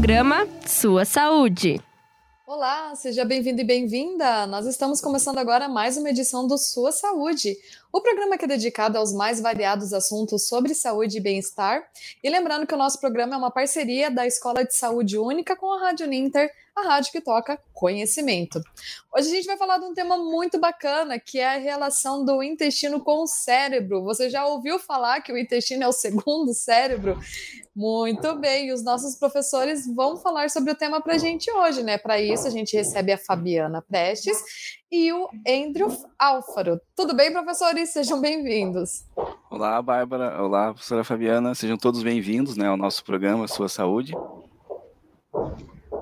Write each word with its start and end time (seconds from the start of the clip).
Programa 0.00 0.48
Sua 0.66 1.04
Saúde. 1.04 1.78
Olá, 2.46 2.94
seja 2.96 3.22
bem-vindo 3.22 3.60
e 3.60 3.64
bem-vinda! 3.64 4.46
Nós 4.46 4.64
estamos 4.64 4.98
começando 4.98 5.36
agora 5.36 5.68
mais 5.68 5.98
uma 5.98 6.08
edição 6.08 6.46
do 6.46 6.56
Sua 6.56 6.90
Saúde, 6.90 7.54
o 7.92 8.00
programa 8.00 8.38
que 8.38 8.46
é 8.46 8.48
dedicado 8.48 8.96
aos 8.96 9.12
mais 9.12 9.42
variados 9.42 9.92
assuntos 9.92 10.48
sobre 10.48 10.74
saúde 10.74 11.18
e 11.18 11.20
bem-estar. 11.20 11.86
E 12.24 12.30
lembrando 12.30 12.66
que 12.66 12.74
o 12.74 12.78
nosso 12.78 12.98
programa 12.98 13.34
é 13.34 13.36
uma 13.36 13.50
parceria 13.50 14.10
da 14.10 14.26
Escola 14.26 14.64
de 14.64 14.74
Saúde 14.74 15.18
Única 15.18 15.54
com 15.54 15.70
a 15.70 15.78
Rádio 15.78 16.06
Ninter, 16.06 16.50
a 16.80 16.88
rádio 16.88 17.12
que 17.12 17.20
toca 17.20 17.58
conhecimento. 17.72 18.60
Hoje 19.14 19.28
a 19.28 19.34
gente 19.34 19.46
vai 19.46 19.56
falar 19.56 19.78
de 19.78 19.84
um 19.84 19.94
tema 19.94 20.16
muito 20.16 20.58
bacana, 20.58 21.18
que 21.18 21.38
é 21.38 21.54
a 21.54 21.58
relação 21.58 22.24
do 22.24 22.42
intestino 22.42 23.00
com 23.00 23.22
o 23.22 23.26
cérebro. 23.26 24.02
Você 24.04 24.28
já 24.28 24.46
ouviu 24.46 24.78
falar 24.78 25.20
que 25.20 25.32
o 25.32 25.38
intestino 25.38 25.84
é 25.84 25.88
o 25.88 25.92
segundo 25.92 26.52
cérebro? 26.52 27.18
Muito 27.74 28.34
bem, 28.36 28.72
os 28.72 28.82
nossos 28.82 29.14
professores 29.14 29.86
vão 29.94 30.16
falar 30.16 30.50
sobre 30.50 30.72
o 30.72 30.74
tema 30.74 31.00
para 31.00 31.14
a 31.14 31.18
gente 31.18 31.50
hoje, 31.50 31.82
né? 31.82 31.96
Para 31.96 32.20
isso, 32.20 32.46
a 32.46 32.50
gente 32.50 32.76
recebe 32.76 33.12
a 33.12 33.18
Fabiana 33.18 33.80
Prestes 33.80 34.36
e 34.90 35.12
o 35.12 35.28
Andrew 35.46 35.88
Álfaro. 36.18 36.80
Tudo 36.96 37.14
bem, 37.14 37.32
professores? 37.32 37.90
Sejam 37.90 38.20
bem-vindos. 38.20 39.04
Olá, 39.48 39.80
Bárbara. 39.80 40.42
Olá, 40.42 40.72
professora 40.72 41.04
Fabiana. 41.04 41.54
Sejam 41.54 41.76
todos 41.76 42.02
bem-vindos 42.02 42.56
né, 42.56 42.66
ao 42.66 42.76
nosso 42.76 43.04
programa 43.04 43.46
Sua 43.46 43.68
Saúde. 43.68 44.12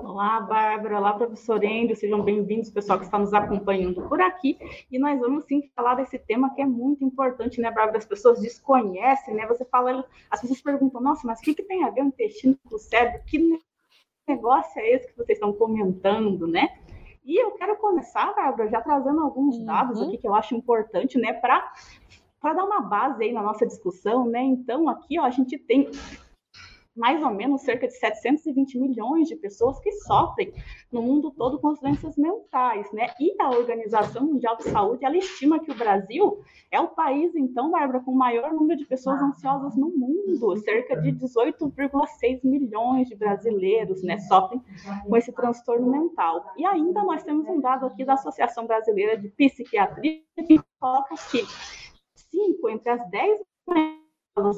Olá, 0.09 0.39
Bárbara. 0.39 0.97
Olá, 0.97 1.13
professor 1.13 1.57
Andrew. 1.57 1.95
Sejam 1.95 2.23
bem-vindos, 2.23 2.71
pessoal 2.71 2.97
que 2.97 3.05
está 3.05 3.19
nos 3.19 3.31
acompanhando 3.31 4.01
por 4.09 4.19
aqui. 4.19 4.57
E 4.91 4.97
nós 4.97 5.19
vamos 5.19 5.45
sim 5.45 5.69
falar 5.75 5.93
desse 5.93 6.17
tema 6.17 6.51
que 6.55 6.63
é 6.63 6.65
muito 6.65 7.05
importante, 7.05 7.61
né, 7.61 7.69
Bárbara? 7.69 7.99
As 7.99 8.05
pessoas 8.05 8.41
desconhecem, 8.41 9.35
né? 9.35 9.45
Você 9.45 9.63
fala, 9.65 10.03
as 10.31 10.41
pessoas 10.41 10.61
perguntam, 10.61 10.99
nossa, 10.99 11.27
mas 11.27 11.39
o 11.39 11.43
que, 11.43 11.53
que 11.53 11.61
tem 11.61 11.83
a 11.83 11.91
ver 11.91 12.01
o 12.01 12.07
intestino 12.07 12.57
com 12.67 12.75
o 12.75 12.79
cérebro? 12.79 13.21
Que 13.27 13.61
negócio 14.27 14.81
é 14.81 14.95
esse 14.95 15.09
que 15.09 15.15
vocês 15.15 15.37
estão 15.37 15.53
comentando, 15.53 16.47
né? 16.47 16.69
E 17.23 17.39
eu 17.39 17.51
quero 17.51 17.77
começar, 17.77 18.33
Bárbara, 18.33 18.67
já 18.67 18.81
trazendo 18.81 19.21
alguns 19.21 19.63
dados 19.63 19.99
uhum. 19.99 20.07
aqui 20.07 20.17
que 20.17 20.27
eu 20.27 20.33
acho 20.33 20.55
importante, 20.55 21.19
né, 21.19 21.33
para 21.33 21.71
para 22.41 22.53
dar 22.53 22.63
uma 22.63 22.81
base 22.81 23.25
aí 23.25 23.31
na 23.31 23.43
nossa 23.43 23.67
discussão, 23.67 24.25
né? 24.25 24.41
Então, 24.41 24.89
aqui, 24.89 25.19
ó, 25.19 25.25
a 25.25 25.29
gente 25.29 25.55
tem 25.57 25.91
mais 26.95 27.21
ou 27.23 27.31
menos 27.31 27.61
cerca 27.61 27.87
de 27.87 27.93
720 27.93 28.77
milhões 28.77 29.27
de 29.27 29.35
pessoas 29.35 29.79
que 29.79 29.91
sofrem 29.91 30.53
no 30.91 31.01
mundo 31.01 31.31
todo 31.31 31.59
com 31.59 31.69
as 31.69 31.79
doenças 31.79 32.17
mentais, 32.17 32.91
né? 32.91 33.07
E 33.19 33.35
a 33.41 33.49
Organização 33.49 34.25
Mundial 34.25 34.57
de 34.57 34.63
Saúde, 34.63 35.05
ela 35.05 35.17
estima 35.17 35.59
que 35.59 35.71
o 35.71 35.75
Brasil 35.75 36.41
é 36.71 36.79
o 36.79 36.89
país, 36.89 37.33
então, 37.35 37.71
Bárbara, 37.71 38.01
com 38.01 38.11
o 38.11 38.17
maior 38.17 38.51
número 38.53 38.79
de 38.79 38.85
pessoas 38.85 39.21
ansiosas 39.21 39.75
no 39.75 39.89
mundo. 39.89 40.57
Cerca 40.57 40.99
de 40.99 41.11
18,6 41.13 42.41
milhões 42.43 43.07
de 43.07 43.15
brasileiros, 43.15 44.03
né, 44.03 44.17
sofrem 44.19 44.61
com 45.07 45.15
esse 45.15 45.31
transtorno 45.31 45.89
mental. 45.89 46.43
E 46.57 46.65
ainda 46.65 47.03
nós 47.03 47.23
temos 47.23 47.47
um 47.47 47.59
dado 47.59 47.85
aqui 47.85 48.03
da 48.03 48.13
Associação 48.13 48.65
Brasileira 48.65 49.17
de 49.17 49.29
Psiquiatria 49.29 50.21
que 50.35 50.59
coloca 50.79 51.15
que 51.31 51.43
5 52.15 52.69
entre 52.69 52.89
as 52.89 53.09
10 53.09 53.39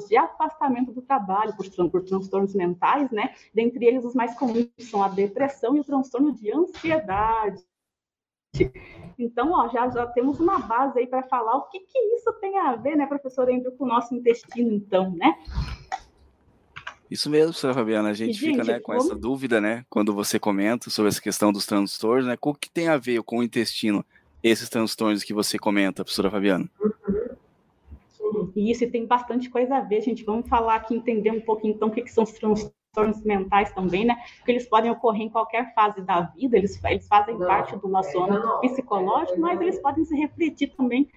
de 0.08 0.16
afastamento 0.16 0.92
do 0.92 1.02
trabalho 1.02 1.54
por, 1.56 1.90
por, 1.90 2.02
transtornos 2.02 2.54
mentais, 2.54 3.10
né? 3.10 3.34
Dentre 3.54 3.84
eles, 3.84 4.04
os 4.04 4.14
mais 4.14 4.34
comuns 4.34 4.68
são 4.78 5.02
a 5.02 5.08
depressão 5.08 5.76
e 5.76 5.80
o 5.80 5.84
transtorno 5.84 6.32
de 6.32 6.52
ansiedade. 6.52 7.62
Então, 9.18 9.52
ó, 9.52 9.68
já, 9.68 9.88
já 9.88 10.06
temos 10.06 10.38
uma 10.38 10.58
base 10.58 10.98
aí 10.98 11.06
para 11.06 11.22
falar 11.22 11.56
o 11.56 11.68
que, 11.68 11.80
que 11.80 11.98
isso 12.16 12.32
tem 12.34 12.58
a 12.58 12.76
ver, 12.76 12.96
né, 12.96 13.06
professor 13.06 13.48
Andrew, 13.50 13.72
com 13.72 13.84
o 13.84 13.88
nosso 13.88 14.14
intestino, 14.14 14.72
então, 14.72 15.10
né? 15.10 15.38
Isso 17.10 17.28
mesmo, 17.28 17.48
professora 17.48 17.74
Fabiana, 17.74 18.10
a 18.10 18.14
gente, 18.14 18.34
gente 18.34 18.52
fica 18.52 18.64
né, 18.64 18.80
com 18.80 18.92
como... 18.92 18.98
essa 18.98 19.14
dúvida, 19.14 19.60
né, 19.60 19.84
quando 19.88 20.14
você 20.14 20.38
comenta 20.38 20.90
sobre 20.90 21.08
essa 21.08 21.20
questão 21.20 21.52
dos 21.52 21.66
transtornos, 21.66 22.26
né, 22.26 22.36
o 22.40 22.54
que 22.54 22.70
tem 22.70 22.88
a 22.88 22.96
ver 22.96 23.22
com 23.22 23.38
o 23.38 23.42
intestino, 23.42 24.04
esses 24.42 24.68
transtornos 24.68 25.22
que 25.22 25.32
você 25.32 25.58
comenta, 25.58 26.04
professora 26.04 26.30
Fabiana? 26.30 26.68
Uhum. 26.80 26.92
E 28.54 28.70
isso 28.70 28.90
tem 28.90 29.06
bastante 29.06 29.50
coisa 29.50 29.76
a 29.76 29.80
ver, 29.80 30.00
gente. 30.00 30.24
Vamos 30.24 30.48
falar 30.48 30.76
aqui, 30.76 30.94
entender 30.94 31.30
um 31.30 31.40
pouquinho 31.40 31.74
então 31.74 31.88
o 31.88 31.90
que, 31.90 32.02
que 32.02 32.12
são 32.12 32.24
os 32.24 32.32
transtornos 32.32 33.24
mentais 33.24 33.72
também, 33.72 34.04
né? 34.04 34.16
Porque 34.36 34.52
eles 34.52 34.68
podem 34.68 34.90
ocorrer 34.90 35.22
em 35.22 35.30
qualquer 35.30 35.74
fase 35.74 36.02
da 36.02 36.20
vida, 36.22 36.56
eles, 36.56 36.82
eles 36.84 37.08
fazem 37.08 37.38
parte 37.38 37.76
do 37.76 37.88
nosso 37.88 38.22
âmbito 38.22 38.60
psicológico, 38.60 39.40
mas 39.40 39.60
eles 39.60 39.80
podem 39.80 40.04
se 40.04 40.14
refletir 40.14 40.74
também 40.76 41.08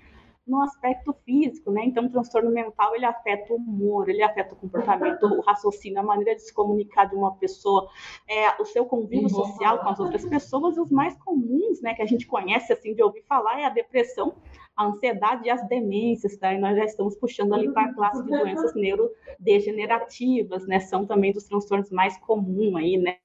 no 0.45 0.61
aspecto 0.61 1.13
físico, 1.25 1.71
né? 1.71 1.83
Então, 1.85 2.05
o 2.05 2.09
transtorno 2.09 2.51
mental 2.51 2.95
ele 2.95 3.05
afeta 3.05 3.53
o 3.53 3.55
humor, 3.55 4.07
ele 4.09 4.21
afeta 4.21 4.53
o 4.53 4.57
comportamento, 4.57 5.23
o 5.23 5.41
raciocínio, 5.41 5.99
a 5.99 6.03
maneira 6.03 6.35
de 6.35 6.41
se 6.43 6.53
comunicar 6.53 7.05
de 7.05 7.15
uma 7.15 7.35
pessoa, 7.35 7.89
é, 8.29 8.61
o 8.61 8.65
seu 8.65 8.85
convívio 8.85 9.29
social 9.29 9.79
com 9.79 9.89
as 9.89 9.99
outras 9.99 10.23
pessoas. 10.25 10.77
E 10.77 10.79
os 10.79 10.91
mais 10.91 11.17
comuns, 11.17 11.81
né, 11.81 11.95
que 11.95 12.01
a 12.01 12.05
gente 12.05 12.27
conhece 12.27 12.71
assim 12.71 12.93
de 12.93 13.01
ouvir 13.01 13.23
falar 13.23 13.59
é 13.59 13.65
a 13.65 13.69
depressão, 13.69 14.35
a 14.75 14.85
ansiedade 14.85 15.47
e 15.47 15.49
as 15.49 15.67
demências, 15.67 16.37
tá? 16.37 16.53
E 16.53 16.59
nós 16.59 16.75
já 16.77 16.85
estamos 16.85 17.15
puxando 17.15 17.53
ali 17.53 17.71
para 17.71 17.85
a 17.85 17.93
classe 17.93 18.23
de 18.23 18.29
doenças 18.29 18.75
neurodegenerativas, 18.75 20.67
né? 20.67 20.79
São 20.79 21.05
também 21.07 21.31
dos 21.31 21.45
transtornos 21.45 21.89
mais 21.89 22.17
comuns 22.19 22.75
aí, 22.75 22.97
né? 22.97 23.17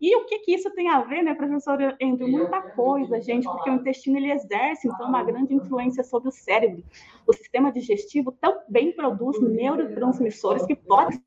E 0.00 0.16
o 0.16 0.24
que, 0.24 0.38
que 0.38 0.54
isso 0.54 0.70
tem 0.70 0.88
a 0.88 1.02
ver, 1.02 1.22
né, 1.22 1.34
professor 1.34 1.78
Andrew? 2.00 2.28
Muita 2.28 2.62
coisa, 2.62 3.20
gente, 3.20 3.46
porque 3.46 3.68
o 3.68 3.74
intestino 3.74 4.16
ele 4.16 4.32
exerce, 4.32 4.88
então, 4.88 5.08
uma 5.08 5.22
grande 5.22 5.54
influência 5.54 6.02
sobre 6.02 6.30
o 6.30 6.32
cérebro. 6.32 6.82
O 7.26 7.32
sistema 7.34 7.70
digestivo 7.70 8.32
também 8.32 8.92
produz 8.92 9.40
neurotransmissores 9.42 10.64
que 10.64 10.74
podem 10.74 11.22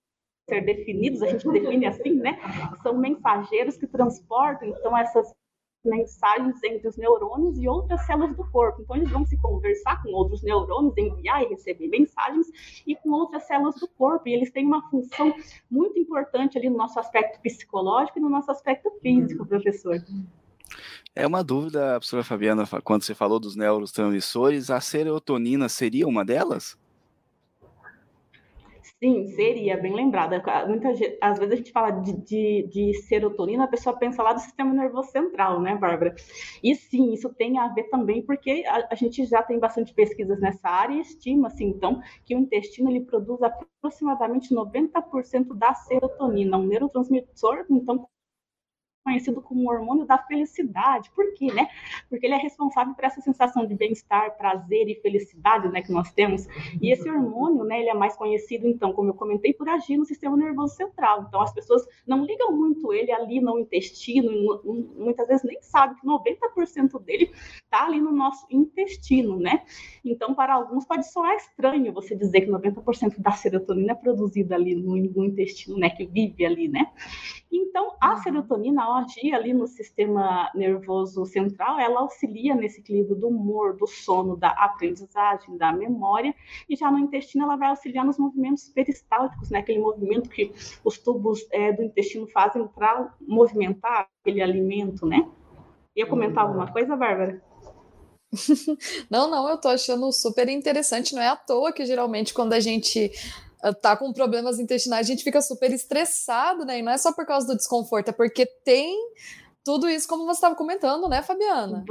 ser 0.50 0.62
definidos, 0.62 1.22
a 1.22 1.28
gente 1.28 1.48
define 1.50 1.86
assim, 1.86 2.16
né? 2.16 2.40
São 2.82 2.98
mensageiros 2.98 3.78
que 3.78 3.88
transportam, 3.88 4.68
então, 4.70 4.98
essas 4.98 5.34
mensagens 5.84 6.62
entre 6.64 6.88
os 6.88 6.98
neurônios 6.98 7.58
e 7.58 7.68
outras 7.68 8.06
células 8.06 8.36
do 8.36 8.44
corpo. 8.52 8.82
Então, 8.82 8.96
eles 8.96 9.10
vão 9.10 9.26
se 9.26 9.38
conversar 9.38 10.02
com 10.02 10.10
outros 10.10 10.42
neurônios, 10.44 10.98
enviar 10.98 11.44
e 11.44 11.48
receber 11.48 11.88
mensagens, 11.88 12.48
e 12.86 12.96
com 12.96 13.10
outras 13.12 13.46
células 13.48 13.76
do 13.76 13.88
corpo. 13.88 14.28
E 14.28 14.34
eles 14.34 14.52
têm 14.52 14.66
uma 14.66 14.90
função 14.90 15.34
muito 15.70 16.00
importante 16.00 16.58
ali 16.58 16.70
no 16.70 16.78
nosso 16.78 17.00
aspecto 17.00 17.42
psicológico 17.42 18.20
e 18.20 18.22
no 18.22 18.30
nosso 18.30 18.52
aspecto 18.52 18.92
físico, 19.02 19.46
professor. 19.46 20.02
É 21.16 21.28
uma 21.28 21.44
dúvida, 21.44 22.00
professora 22.00 22.24
Fabiana, 22.24 22.64
quando 22.84 23.04
você 23.04 23.14
falou 23.14 23.40
dos 23.40 23.56
neurotransmissores, 23.56 24.72
a 24.72 24.82
serotonina 24.82 25.70
seria 25.70 26.08
uma 26.08 26.26
delas? 26.26 26.76
Sim, 29.00 29.28
seria, 29.28 29.78
bem 29.78 29.94
lembrada. 29.94 30.44
Muitas 30.68 31.00
às 31.22 31.40
vezes 31.40 31.54
a 31.54 31.56
gente 31.56 31.72
fala 31.72 31.92
de, 31.92 32.14
de, 32.14 32.68
de, 32.70 32.94
serotonina, 33.04 33.64
a 33.64 33.68
pessoa 33.68 33.98
pensa 33.98 34.22
lá 34.22 34.34
do 34.34 34.42
sistema 34.42 34.74
nervoso 34.74 35.10
central, 35.10 35.62
né, 35.62 35.76
Bárbara? 35.76 36.14
E 36.62 36.76
sim, 36.76 37.14
isso 37.14 37.34
tem 37.34 37.58
a 37.58 37.70
ver 37.70 37.84
também, 37.86 38.22
porque 38.26 38.64
a, 38.68 38.90
a 38.92 38.96
gente 38.96 39.26
já 39.26 39.42
tem 39.42 39.58
bastante 39.58 39.94
pesquisas 39.94 40.40
nessa 40.42 40.68
área 40.68 40.96
e 40.96 41.00
estima-se, 41.00 41.64
então, 41.64 42.02
que 42.26 42.36
o 42.36 42.40
intestino 42.40 42.90
ele 42.90 43.06
produz 43.06 43.42
aproximadamente 43.42 44.54
90% 44.54 45.56
da 45.56 45.74
serotonina, 45.74 46.58
um 46.58 46.68
neurotransmissor, 46.68 47.66
então, 47.70 48.06
conhecido 49.04 49.42
como 49.42 49.64
o 49.64 49.70
hormônio 49.70 50.06
da 50.06 50.18
felicidade. 50.18 51.12
Por 51.12 51.34
quê, 51.34 51.52
né? 51.54 51.68
Porque 52.10 52.26
ele 52.26 52.36
é 52.36 52.38
responsável 52.38 52.94
por 52.94 53.04
essa 53.04 53.22
sensação 53.22 53.66
de 53.66 53.76
bem-estar, 53.76 54.38
prazer 54.38 54.88
e 54.88 54.96
felicidade, 54.96 55.68
né, 55.70 55.82
que 55.82 55.92
nós 55.92 56.12
temos. 56.14 56.48
E 56.82 56.92
esse 56.92 57.10
hormônio, 57.10 57.64
né, 57.64 57.80
ele 57.80 57.90
é 57.90 57.94
mais 57.94 58.16
conhecido, 58.16 58.68
então, 58.68 58.94
como 58.94 59.10
eu 59.10 59.14
comentei, 59.14 59.54
por 59.54 59.68
agir 59.70 59.98
no 59.98 60.06
sistema 60.06 60.38
nervoso 60.38 60.76
central. 60.76 61.26
Então, 61.28 61.42
as 61.42 61.54
pessoas 61.54 61.86
não 62.08 62.26
ligam 62.26 62.56
muito 62.56 62.94
ele 62.94 63.12
ali 63.12 63.42
no 63.42 63.60
intestino, 63.60 64.32
muitas 64.96 65.28
vezes 65.28 65.44
nem 65.44 65.62
sabem 65.62 65.98
que 65.98 66.08
90% 66.08 67.02
dele 67.04 67.32
está 67.34 67.86
ali 67.86 68.00
no 68.00 68.12
nosso 68.12 68.46
intestino, 68.50 69.38
né? 69.38 69.64
Então, 70.04 70.34
para 70.34 70.54
alguns 70.54 70.86
pode 70.86 71.12
soar 71.12 71.36
estranho 71.36 71.94
você 71.94 72.16
dizer 72.16 72.42
que 72.42 72.52
90% 72.52 73.20
da 73.20 73.32
serotonina 73.32 73.92
é 73.92 73.96
produzida 73.96 74.56
ali 74.56 74.76
no, 74.76 74.96
no 74.96 75.26
intestino, 75.26 75.78
né, 75.78 75.90
que 75.90 76.06
vive 76.06 76.46
ali, 76.46 76.68
né? 76.68 76.92
Então, 77.52 77.96
a 78.02 78.18
serotonina, 78.18 78.84
agir 78.94 79.34
ali 79.34 79.54
no 79.54 79.68
sistema 79.68 80.50
nervoso 80.54 81.26
central, 81.26 81.80
ela 81.80 82.02
auxilia 82.02 82.56
nesse 82.56 82.80
equilíbrio 82.80 83.16
do 83.16 83.28
humor, 83.28 83.76
do 83.76 83.88
sono, 83.88 84.36
da 84.36 84.50
aprendizagem, 84.50 85.58
da 85.58 85.72
memória, 85.72 86.34
e 86.70 86.76
já 86.76 86.92
no 86.92 87.00
intestino 87.00 87.46
ela 87.46 87.56
vai 87.56 87.70
auxiliar 87.70 88.06
nos 88.06 88.18
movimentos 88.18 88.70
peristálticos, 88.70 89.50
né? 89.50 89.60
aquele 89.60 89.80
movimento 89.80 90.30
que 90.30 90.52
os 90.84 90.98
tubos 90.98 91.46
é, 91.52 91.72
do 91.72 91.84
intestino 91.84 92.28
fazem 92.28 92.68
para 92.68 93.14
movimentar 93.22 94.08
aquele 94.22 94.42
alimento, 94.42 95.06
né? 95.06 95.28
Ia 95.96 96.08
comentar 96.08 96.46
alguma 96.46 96.72
coisa, 96.72 96.96
Bárbara? 96.96 97.42
Não, 99.12 99.30
não, 99.30 99.48
eu 99.48 99.60
tô 99.60 99.68
achando 99.68 100.12
super 100.12 100.50
interessante. 100.50 101.14
Não 101.14 101.22
é 101.22 101.28
à 101.28 101.36
toa 101.36 101.72
que 101.72 101.86
geralmente 101.86 102.34
quando 102.34 102.54
a 102.54 102.60
gente 102.60 103.12
tá 103.72 103.96
com 103.96 104.12
problemas 104.12 104.60
intestinais, 104.60 105.08
a 105.08 105.12
gente 105.12 105.24
fica 105.24 105.42
super 105.42 105.72
estressado, 105.72 106.66
né? 106.66 106.80
E 106.80 106.82
não 106.82 106.92
é 106.92 106.98
só 106.98 107.14
por 107.14 107.26
causa 107.26 107.48
do 107.48 107.56
desconforto, 107.56 108.10
é 108.10 108.12
porque 108.12 108.46
tem 108.46 108.98
tudo 109.64 109.88
isso, 109.88 110.08
como 110.08 110.26
você 110.26 110.38
estava 110.38 110.56
comentando, 110.56 111.08
né, 111.08 111.22
Fabiana? 111.22 111.86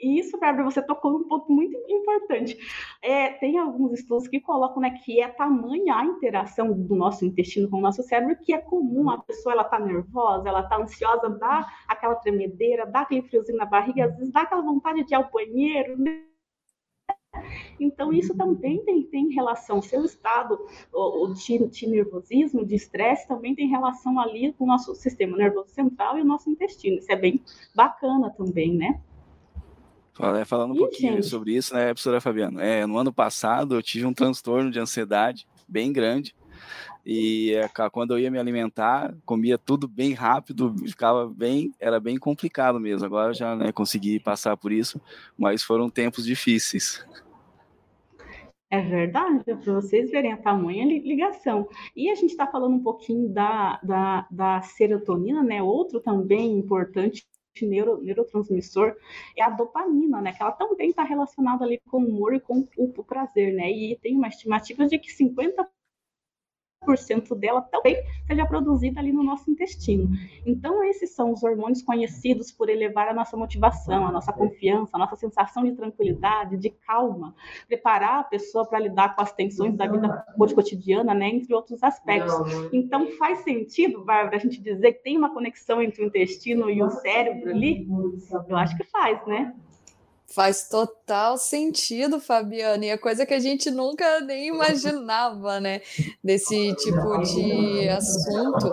isso, 0.00 0.38
Bárbara, 0.38 0.64
você 0.64 0.80
tocou 0.80 1.12
num 1.12 1.24
ponto 1.24 1.50
muito 1.50 1.76
importante. 1.88 2.56
É, 3.02 3.30
tem 3.34 3.58
alguns 3.58 3.98
estudos 3.98 4.28
que 4.28 4.40
colocam 4.40 4.80
né, 4.80 4.90
que 5.04 5.20
é 5.20 5.28
tamanha 5.28 5.96
a 5.96 6.04
interação 6.04 6.72
do 6.72 6.94
nosso 6.94 7.24
intestino 7.24 7.68
com 7.68 7.78
o 7.78 7.80
nosso 7.80 8.02
cérebro 8.04 8.36
que 8.42 8.52
é 8.52 8.58
comum. 8.58 9.10
A 9.10 9.18
pessoa 9.18 9.52
ela 9.52 9.64
tá 9.64 9.78
nervosa, 9.78 10.48
ela 10.48 10.62
tá 10.62 10.76
ansiosa, 10.76 11.28
dá 11.28 11.66
aquela 11.88 12.14
tremedeira, 12.14 12.86
dá 12.86 13.00
aquele 13.00 13.22
friozinho 13.22 13.58
na 13.58 13.66
barriga, 13.66 14.04
às 14.04 14.16
vezes 14.16 14.32
dá 14.32 14.42
aquela 14.42 14.62
vontade 14.62 15.04
de 15.04 15.12
ir 15.12 15.16
ao 15.16 15.30
banheiro, 15.30 15.98
né? 15.98 16.27
Então, 17.78 18.12
isso 18.12 18.34
também 18.36 18.82
tem, 18.84 19.02
tem 19.02 19.28
relação, 19.28 19.80
seu 19.80 20.04
estado 20.04 20.58
o, 20.92 21.24
o 21.24 21.34
de, 21.34 21.66
de 21.68 21.86
nervosismo, 21.86 22.64
de 22.64 22.74
estresse, 22.74 23.28
também 23.28 23.54
tem 23.54 23.68
relação 23.68 24.18
ali 24.18 24.52
com 24.52 24.64
o 24.64 24.66
nosso 24.66 24.94
sistema 24.94 25.36
nervoso 25.36 25.70
central 25.70 26.18
e 26.18 26.22
o 26.22 26.24
nosso 26.24 26.50
intestino. 26.50 26.98
Isso 26.98 27.10
é 27.12 27.16
bem 27.16 27.40
bacana 27.74 28.30
também, 28.30 28.74
né? 28.74 29.00
Falando 30.46 30.72
um 30.72 30.76
e, 30.76 30.78
pouquinho 30.78 31.14
gente? 31.14 31.26
sobre 31.26 31.56
isso, 31.56 31.72
né, 31.72 31.86
professora 31.86 32.20
Fabiana? 32.20 32.60
É, 32.60 32.84
no 32.84 32.98
ano 32.98 33.12
passado 33.12 33.76
eu 33.76 33.82
tive 33.82 34.04
um 34.04 34.12
transtorno 34.12 34.68
de 34.68 34.80
ansiedade 34.80 35.46
bem 35.68 35.92
grande. 35.92 36.34
E 37.10 37.54
quando 37.90 38.10
eu 38.10 38.18
ia 38.18 38.30
me 38.30 38.38
alimentar, 38.38 39.16
comia 39.24 39.56
tudo 39.56 39.88
bem 39.88 40.12
rápido, 40.12 40.74
ficava 40.86 41.26
bem, 41.26 41.72
era 41.80 41.98
bem 41.98 42.18
complicado 42.18 42.78
mesmo. 42.78 43.06
Agora 43.06 43.32
já 43.32 43.56
né, 43.56 43.72
consegui 43.72 44.20
passar 44.20 44.58
por 44.58 44.70
isso, 44.70 45.00
mas 45.38 45.62
foram 45.62 45.88
tempos 45.88 46.26
difíceis. 46.26 47.02
É 48.70 48.82
verdade, 48.82 49.42
para 49.42 49.72
vocês 49.72 50.10
verem 50.10 50.34
a 50.34 50.36
tamanha 50.36 50.84
ligação. 50.84 51.66
E 51.96 52.10
a 52.10 52.14
gente 52.14 52.32
está 52.32 52.46
falando 52.46 52.74
um 52.74 52.82
pouquinho 52.82 53.30
da, 53.30 53.80
da, 53.82 54.26
da 54.30 54.60
serotonina, 54.60 55.42
né? 55.42 55.62
Outro 55.62 56.00
também 56.00 56.58
importante 56.58 57.26
neuro, 57.62 58.02
neurotransmissor 58.02 58.94
é 59.34 59.42
a 59.42 59.48
dopamina, 59.48 60.20
né? 60.20 60.34
Que 60.34 60.42
ela 60.42 60.52
também 60.52 60.90
está 60.90 61.04
relacionada 61.04 61.64
ali 61.64 61.80
com 61.88 62.02
o 62.02 62.06
humor 62.06 62.34
e 62.34 62.40
com 62.40 62.68
o, 62.76 62.92
o 62.98 63.02
prazer, 63.02 63.54
né? 63.54 63.70
E 63.70 63.96
tem 63.96 64.14
uma 64.14 64.28
estimativa 64.28 64.86
de 64.86 64.98
que 64.98 65.10
50 65.10 65.66
dela 67.36 67.60
também 67.62 67.96
seja 68.26 68.46
produzida 68.46 69.00
ali 69.00 69.12
no 69.12 69.22
nosso 69.22 69.50
intestino. 69.50 70.08
Então, 70.46 70.82
esses 70.84 71.10
são 71.10 71.32
os 71.32 71.42
hormônios 71.42 71.82
conhecidos 71.82 72.50
por 72.50 72.68
elevar 72.68 73.08
a 73.08 73.14
nossa 73.14 73.36
motivação, 73.36 74.06
a 74.06 74.12
nossa 74.12 74.32
confiança, 74.32 74.92
a 74.94 74.98
nossa 74.98 75.16
sensação 75.16 75.64
de 75.64 75.72
tranquilidade, 75.72 76.56
de 76.56 76.70
calma, 76.70 77.34
preparar 77.66 78.20
a 78.20 78.24
pessoa 78.24 78.66
para 78.66 78.78
lidar 78.78 79.14
com 79.14 79.22
as 79.22 79.32
tensões 79.32 79.76
da 79.76 79.86
vida 79.86 80.24
cotidiana, 80.54 81.14
né, 81.14 81.28
entre 81.28 81.54
outros 81.54 81.82
aspectos. 81.82 82.34
Então, 82.72 83.10
faz 83.18 83.40
sentido, 83.40 84.04
Bárbara, 84.04 84.36
a 84.36 84.40
gente 84.40 84.60
dizer 84.60 84.94
que 84.94 85.02
tem 85.02 85.16
uma 85.18 85.32
conexão 85.32 85.82
entre 85.82 86.02
o 86.02 86.06
intestino 86.06 86.70
e 86.70 86.82
o 86.82 86.90
cérebro 86.90 87.50
ali? 87.50 87.86
Eu 88.48 88.56
acho 88.56 88.76
que 88.76 88.84
faz, 88.84 89.24
né? 89.26 89.54
Faz 90.30 90.68
total 90.68 91.38
sentido, 91.38 92.20
Fabiana, 92.20 92.84
e 92.84 92.88
é 92.90 92.98
coisa 92.98 93.24
que 93.24 93.32
a 93.32 93.40
gente 93.40 93.70
nunca 93.70 94.20
nem 94.20 94.48
imaginava, 94.48 95.58
né? 95.58 95.80
Desse 96.22 96.74
tipo 96.74 97.18
de 97.22 97.88
assunto. 97.88 98.70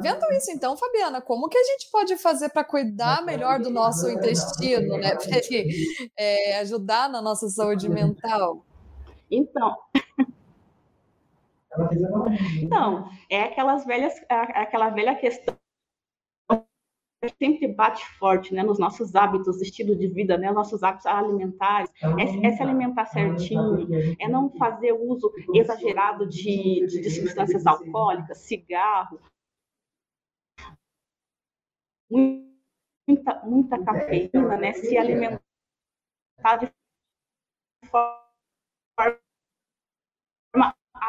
Vendo 0.00 0.32
isso, 0.32 0.50
então, 0.50 0.74
Fabiana, 0.78 1.20
como 1.20 1.50
que 1.50 1.58
a 1.58 1.62
gente 1.62 1.90
pode 1.92 2.16
fazer 2.16 2.48
para 2.48 2.64
cuidar 2.64 3.22
melhor 3.22 3.60
do 3.60 3.68
nosso 3.68 4.08
intestino, 4.08 4.96
né? 4.96 5.14
Para 5.14 5.40
é, 6.16 6.58
ajudar 6.60 7.10
na 7.10 7.20
nossa 7.20 7.50
saúde 7.50 7.86
mental? 7.88 8.64
Então. 9.30 9.76
Então, 12.62 13.10
é 13.28 13.42
aquelas 13.42 13.84
velhas, 13.84 14.14
aquela 14.28 14.90
velha 14.90 15.16
questão 15.16 15.56
sempre 17.28 17.68
bate 17.68 18.04
forte 18.18 18.54
né, 18.54 18.62
nos 18.62 18.78
nossos 18.78 19.14
hábitos, 19.14 19.60
estilo 19.60 19.96
de 19.96 20.08
vida, 20.08 20.36
né, 20.36 20.50
nossos 20.52 20.82
hábitos 20.82 21.06
alimentares, 21.06 21.90
é, 22.18 22.46
é 22.46 22.52
se 22.52 22.62
alimentar 22.62 23.06
certinho, 23.06 23.88
é 24.18 24.28
não 24.28 24.50
fazer 24.50 24.92
uso 24.92 25.32
exagerado 25.54 26.26
de, 26.26 26.86
de, 26.86 27.00
de 27.00 27.10
substâncias 27.10 27.66
alcoólicas, 27.66 28.38
cigarro, 28.38 29.20
muita, 32.10 33.42
muita 33.44 33.84
cafeína, 33.84 34.56
né, 34.56 34.72
se 34.72 34.96
alimentar 34.96 35.40
de 36.60 36.70
forma 37.90 38.34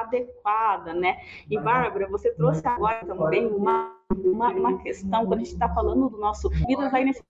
adequada, 0.02 0.94
né? 0.94 1.18
E 1.50 1.60
Bárbara, 1.60 2.08
você 2.08 2.34
trouxe 2.34 2.66
agora 2.68 3.06
também 3.06 3.48
uma, 3.48 4.00
uma, 4.12 4.50
uma 4.50 4.78
questão, 4.82 5.26
quando 5.26 5.34
a 5.34 5.44
gente 5.44 5.54
está 5.54 5.74
falando 5.74 6.10
do 6.10 6.18
nosso 6.18 6.50
vidas 6.50 6.94
aí 6.94 7.06
nesse 7.06 7.24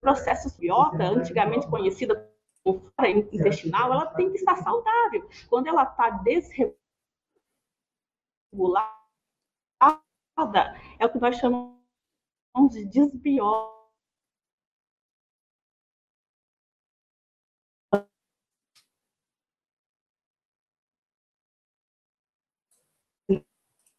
processo 0.00 0.58
biota, 0.58 1.02
antigamente 1.04 1.68
conhecida 1.68 2.30
como 2.62 2.80
flora 2.80 3.10
intestinal, 3.10 3.92
ela 3.92 4.06
tem 4.06 4.30
que 4.30 4.36
estar 4.36 4.56
saudável. 4.56 5.28
Quando 5.48 5.66
ela 5.66 5.84
está 5.84 6.10
desregulada, 6.10 6.74
é 10.98 11.06
o 11.06 11.10
que 11.10 11.18
nós 11.18 11.36
chamamos 11.36 11.74
de 12.70 12.84
desbiota 12.84 13.83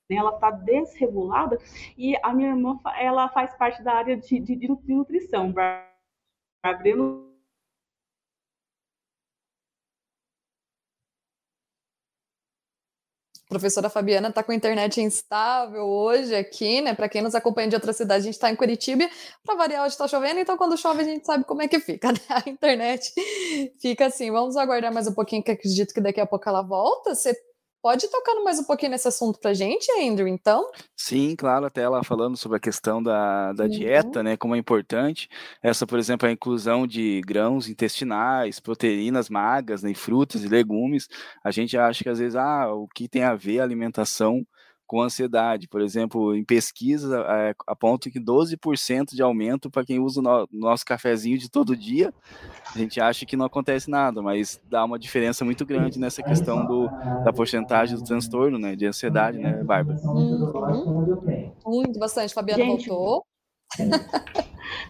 Né? 0.10 0.18
ela 0.18 0.36
está 0.36 0.52
desregulada 0.52 1.58
e 1.98 2.16
a 2.22 2.34
minha 2.34 2.50
irmã 2.50 2.80
ela 3.00 3.28
faz 3.30 3.56
parte 3.56 3.84
da 3.84 3.94
área 3.94 4.18
de, 4.18 4.40
de, 4.40 4.56
de 4.56 4.68
nutrição. 4.94 5.52
Bárbara, 5.52 7.26
professora 13.48 13.90
Fabiana 13.90 14.30
está 14.30 14.44
com 14.44 14.52
a 14.52 14.56
internet 14.56 15.00
instável 15.02 15.86
hoje 15.86 16.36
aqui, 16.36 16.82
né? 16.82 16.94
Para 16.94 17.08
quem 17.08 17.22
nos 17.22 17.36
acompanha 17.36 17.70
de 17.70 17.76
outra 17.76 17.94
cidade, 17.94 18.22
a 18.22 18.26
gente 18.26 18.34
está 18.34 18.52
em 18.52 18.56
Curitiba. 18.56 19.10
Para 19.46 19.56
variar, 19.56 19.84
hoje 19.84 19.94
está 19.94 20.08
chovendo, 20.08 20.40
então 20.40 20.58
quando 20.58 20.78
chove 20.78 21.02
a 21.02 21.06
gente 21.06 21.26
sabe 21.26 21.46
como 21.46 21.62
é 21.62 21.68
que 21.68 21.80
fica, 21.80 22.12
né? 22.12 22.20
A 22.30 22.50
internet 22.50 23.14
fica 23.80 24.08
assim. 24.08 24.32
Vamos 24.32 24.58
aguardar 24.58 24.94
mais 24.94 25.08
um 25.08 25.14
pouquinho, 25.14 25.44
que 25.44 25.52
acredito 25.52 25.94
que 25.94 26.02
daqui 26.02 26.20
a 26.20 26.26
pouco 26.26 26.48
ela 26.50 26.62
volta. 26.62 27.16
Você 27.16 27.34
Pode 27.86 28.10
tocando 28.10 28.44
mais 28.44 28.58
um 28.58 28.64
pouquinho 28.64 28.94
nesse 28.94 29.08
assunto 29.08 29.40
para 29.40 29.54
gente, 29.54 29.92
Andrew, 30.02 30.28
então? 30.28 30.72
Sim, 30.98 31.36
claro, 31.36 31.68
até 31.68 31.84
ela 31.84 32.04
falando 32.04 32.36
sobre 32.36 32.58
a 32.58 32.60
questão 32.60 33.02
da, 33.02 33.54
da 33.54 33.66
uhum. 33.66 33.70
dieta, 33.70 34.24
né, 34.24 34.36
como 34.36 34.56
é 34.56 34.58
importante. 34.58 35.30
Essa, 35.62 35.86
por 35.86 36.00
exemplo, 36.00 36.28
a 36.28 36.32
inclusão 36.32 36.88
de 36.88 37.22
grãos 37.22 37.70
intestinais, 37.70 38.60
proteínas 38.60 39.30
magras, 39.30 39.84
né, 39.84 39.94
frutas 39.94 40.44
e 40.44 40.48
legumes. 40.48 41.08
A 41.44 41.52
gente 41.52 41.78
acha 41.78 42.04
que 42.04 42.10
às 42.10 42.18
vezes, 42.18 42.36
ah, 42.36 42.74
o 42.74 42.88
que 42.88 43.08
tem 43.08 43.22
a 43.22 43.36
ver 43.36 43.60
a 43.60 43.64
alimentação 43.64 44.44
com 44.86 45.02
ansiedade. 45.02 45.68
Por 45.68 45.82
exemplo, 45.82 46.36
em 46.36 46.44
pesquisa 46.44 47.26
é, 47.28 47.56
aponta 47.68 48.10
que 48.10 48.20
12% 48.20 49.14
de 49.14 49.22
aumento 49.22 49.70
para 49.70 49.86
quem 49.86 50.00
usa 50.00 50.20
o 50.20 50.24
no, 50.24 50.48
nosso 50.52 50.86
cafezinho 50.86 51.38
de 51.38 51.50
todo 51.50 51.76
dia. 51.76 52.14
A 52.74 52.78
gente 52.78 53.00
acha 53.00 53.26
que 53.26 53.38
não 53.38 53.46
acontece 53.46 53.90
nada, 53.90 54.22
mas 54.22 54.62
dá 54.70 54.84
uma 54.84 55.00
diferença 55.00 55.44
muito 55.44 55.66
grande 55.66 56.00
nessa 56.00 56.22
questão 56.22 56.66
do, 56.66 56.88
da 57.24 57.34
porcentagem 57.34 57.96
do 57.96 58.04
transtorno, 58.04 58.58
né, 58.58 58.76
de 58.76 58.86
ansiedade, 58.86 59.38
né, 59.38 59.64
Bárbara? 59.64 60.00
Uhum. 60.04 61.54
Muito, 61.66 62.00
bastante. 62.00 62.34
Fabiana 62.34 62.64
gente, 62.64 62.90
voltou. 62.90 63.26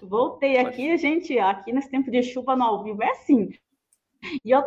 Voltei 0.02 0.58
aqui, 0.58 0.98
gente, 0.98 1.38
aqui 1.40 1.72
nesse 1.72 1.90
tempo 1.90 2.12
de 2.12 2.22
chuva 2.24 2.56
no 2.56 2.64
ao 2.64 2.84
vivo 2.84 3.04
é 3.04 3.10
assim. 3.12 3.50
E 4.44 4.52
eu 4.52 4.64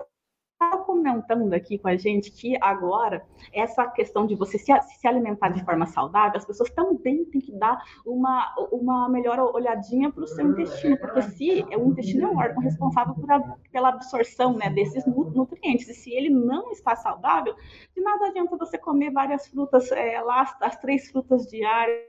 comentando 0.84 1.52
aqui 1.52 1.78
com 1.78 1.86
a 1.86 1.96
gente 1.96 2.32
que 2.32 2.56
agora 2.60 3.24
essa 3.52 3.86
questão 3.86 4.26
de 4.26 4.34
você 4.34 4.58
se, 4.58 4.72
se, 4.80 5.06
alimentar 5.06 5.50
de 5.50 5.64
forma 5.64 5.86
saudável, 5.86 6.36
as 6.36 6.44
pessoas 6.44 6.70
também 6.70 7.24
têm 7.26 7.40
que 7.40 7.52
dar 7.52 7.80
uma, 8.04 8.54
uma 8.72 9.08
melhor 9.08 9.38
olhadinha 9.54 10.10
para 10.10 10.24
o 10.24 10.26
seu 10.26 10.50
intestino, 10.50 10.98
porque 10.98 11.22
se 11.22 11.64
o 11.76 11.86
intestino 11.86 12.26
é 12.26 12.30
um 12.30 12.38
órgão 12.38 12.62
responsável 12.62 13.14
a, 13.28 13.40
pela 13.70 13.90
absorção 13.90 14.56
né, 14.56 14.68
desses 14.70 15.06
nutrientes, 15.06 15.88
e 15.88 15.94
se 15.94 16.10
ele 16.12 16.30
não 16.30 16.72
está 16.72 16.96
saudável, 16.96 17.54
de 17.94 18.02
nada 18.02 18.26
adianta 18.26 18.56
você 18.56 18.76
comer 18.76 19.12
várias 19.12 19.46
frutas, 19.46 19.92
é, 19.92 20.20
lá 20.20 20.44
as 20.60 20.76
três 20.78 21.08
frutas 21.10 21.46
diárias, 21.46 22.02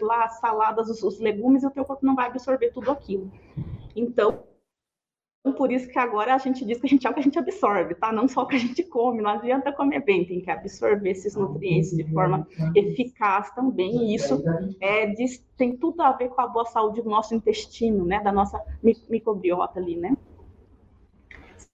lá 0.00 0.28
saladas, 0.28 0.88
os, 0.88 1.02
os 1.02 1.18
legumes, 1.18 1.64
e 1.64 1.66
o 1.66 1.70
teu 1.70 1.84
corpo 1.84 2.06
não 2.06 2.14
vai 2.14 2.26
absorver 2.26 2.70
tudo 2.70 2.92
aquilo. 2.92 3.30
Então, 3.94 4.44
por 5.52 5.72
isso 5.72 5.88
que 5.88 5.98
agora 5.98 6.34
a 6.34 6.38
gente 6.38 6.64
diz 6.64 6.78
que 6.80 6.86
a 6.86 6.88
gente 6.88 7.06
é 7.06 7.10
o 7.10 7.14
que 7.14 7.20
a 7.20 7.22
gente 7.22 7.38
absorve, 7.38 7.94
tá? 7.94 8.12
Não 8.12 8.28
só 8.28 8.42
o 8.42 8.46
que 8.46 8.56
a 8.56 8.58
gente 8.58 8.82
come, 8.84 9.22
não 9.22 9.30
adianta 9.30 9.72
comer 9.72 10.04
bem, 10.04 10.24
tem 10.24 10.40
que 10.40 10.50
absorver 10.50 11.10
esses 11.10 11.34
nutrientes 11.34 11.90
de 11.96 12.04
forma 12.04 12.46
eficaz 12.74 13.50
também. 13.54 14.10
E 14.10 14.14
isso 14.14 14.42
é, 14.80 15.06
diz, 15.06 15.44
tem 15.56 15.76
tudo 15.76 16.02
a 16.02 16.12
ver 16.12 16.28
com 16.28 16.40
a 16.40 16.46
boa 16.46 16.64
saúde 16.64 17.02
do 17.02 17.10
nosso 17.10 17.34
intestino, 17.34 18.04
né? 18.04 18.20
Da 18.20 18.32
nossa 18.32 18.60
microbiota 19.08 19.78
ali, 19.78 19.96
né? 19.96 20.16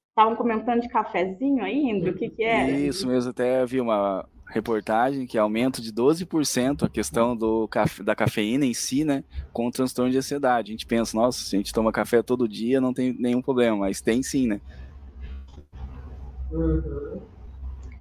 Estavam 0.09 0.37
comentando 0.37 0.83
de 0.83 0.89
cafezinho 0.89 1.65
aí, 1.65 1.91
Andrew, 1.91 2.13
o 2.13 2.17
que, 2.17 2.29
que 2.29 2.45
é? 2.45 2.71
Isso 2.71 3.07
mesmo, 3.07 3.31
até 3.31 3.65
vi 3.65 3.81
uma 3.81 4.29
reportagem 4.53 5.27
que 5.27 5.39
aumenta 5.39 5.81
de 5.81 5.93
12% 5.93 6.85
a 6.85 6.89
questão 6.89 7.37
do, 7.37 7.69
da 8.05 8.15
cafeína 8.15 8.65
em 8.65 8.75
si, 8.75 9.05
né, 9.05 9.25
com 9.53 9.67
o 9.67 9.71
transtorno 9.71 10.11
de 10.11 10.19
ansiedade. 10.19 10.71
A 10.71 10.73
gente 10.73 10.87
pensa, 10.87 11.17
nossa, 11.17 11.39
se 11.39 11.57
a 11.57 11.59
gente 11.59 11.73
toma 11.73 11.93
café 11.93 12.23
todo 12.23 12.49
dia, 12.49 12.81
não 12.81 12.93
tem 12.93 13.13
nenhum 13.19 13.43
problema, 13.43 13.77
mas 13.77 14.01
tem 14.01 14.23
sim, 14.23 14.47
né? 14.47 14.61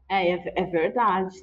É, 0.09 0.33
é, 0.33 0.53
é 0.55 0.65
verdade. 0.65 1.35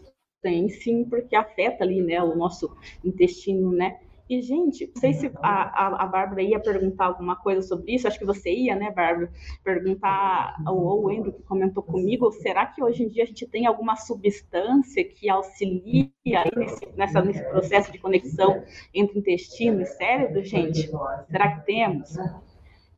Tem 0.42 0.68
sim, 0.68 1.04
porque 1.04 1.34
afeta 1.34 1.82
ali, 1.82 2.02
né, 2.02 2.22
o 2.22 2.36
nosso 2.36 2.70
intestino, 3.04 3.72
né? 3.72 3.98
E, 4.28 4.42
gente, 4.42 4.86
não 4.86 5.00
sei 5.00 5.14
se 5.14 5.32
a, 5.42 5.86
a, 5.86 6.02
a 6.02 6.06
Bárbara 6.06 6.42
ia 6.42 6.60
perguntar 6.60 7.06
alguma 7.06 7.34
coisa 7.36 7.62
sobre 7.62 7.94
isso, 7.94 8.06
acho 8.06 8.18
que 8.18 8.26
você 8.26 8.52
ia, 8.52 8.76
né, 8.76 8.90
Bárbara, 8.90 9.32
perguntar, 9.64 10.54
ou 10.66 11.04
o 11.04 11.08
Andrew 11.08 11.32
que 11.32 11.42
comentou 11.42 11.82
comigo, 11.82 12.30
será 12.32 12.66
que 12.66 12.82
hoje 12.82 13.04
em 13.04 13.08
dia 13.08 13.22
a 13.22 13.26
gente 13.26 13.46
tem 13.46 13.66
alguma 13.66 13.96
substância 13.96 15.02
que 15.02 15.30
auxilia 15.30 16.10
nesse, 16.54 16.86
nessa, 16.94 17.22
nesse 17.22 17.42
processo 17.44 17.90
de 17.90 17.98
conexão 17.98 18.62
entre 18.92 19.18
intestino 19.18 19.80
e 19.80 19.86
cérebro, 19.86 20.44
gente? 20.44 20.90
Será 21.30 21.56
que 21.56 21.66
temos? 21.66 22.16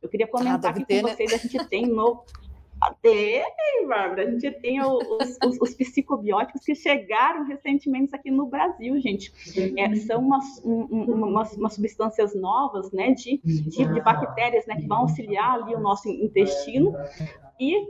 Eu 0.01 0.09
queria 0.09 0.27
comentar 0.27 0.65
ah, 0.65 0.69
aqui 0.69 0.85
ter, 0.85 1.01
com 1.01 1.07
né? 1.07 1.15
vocês, 1.15 1.33
a 1.33 1.37
gente 1.37 1.65
tem 1.69 1.85
no 1.85 2.23
tem, 3.01 3.87
Bárbara. 3.87 4.23
A 4.23 4.31
gente 4.31 4.51
tem 4.59 4.81
os, 4.81 5.37
os, 5.45 5.61
os, 5.61 5.73
psicobióticos 5.75 6.63
que 6.63 6.73
chegaram 6.73 7.45
recentemente 7.45 8.15
aqui 8.15 8.31
no 8.31 8.47
Brasil, 8.47 8.99
gente. 8.99 9.31
É, 9.77 9.95
são 9.97 10.19
umas, 10.19 10.61
um, 10.63 10.83
umas, 10.83 11.53
umas, 11.53 11.73
substâncias 11.73 12.33
novas, 12.33 12.91
né, 12.91 13.11
de, 13.11 13.39
de, 13.43 13.85
de, 13.85 14.01
bactérias, 14.01 14.65
né, 14.65 14.75
que 14.75 14.87
vão 14.87 14.99
auxiliar 14.99 15.61
ali 15.61 15.75
o 15.75 15.79
nosso 15.79 16.09
intestino 16.09 16.95
e 17.61 17.87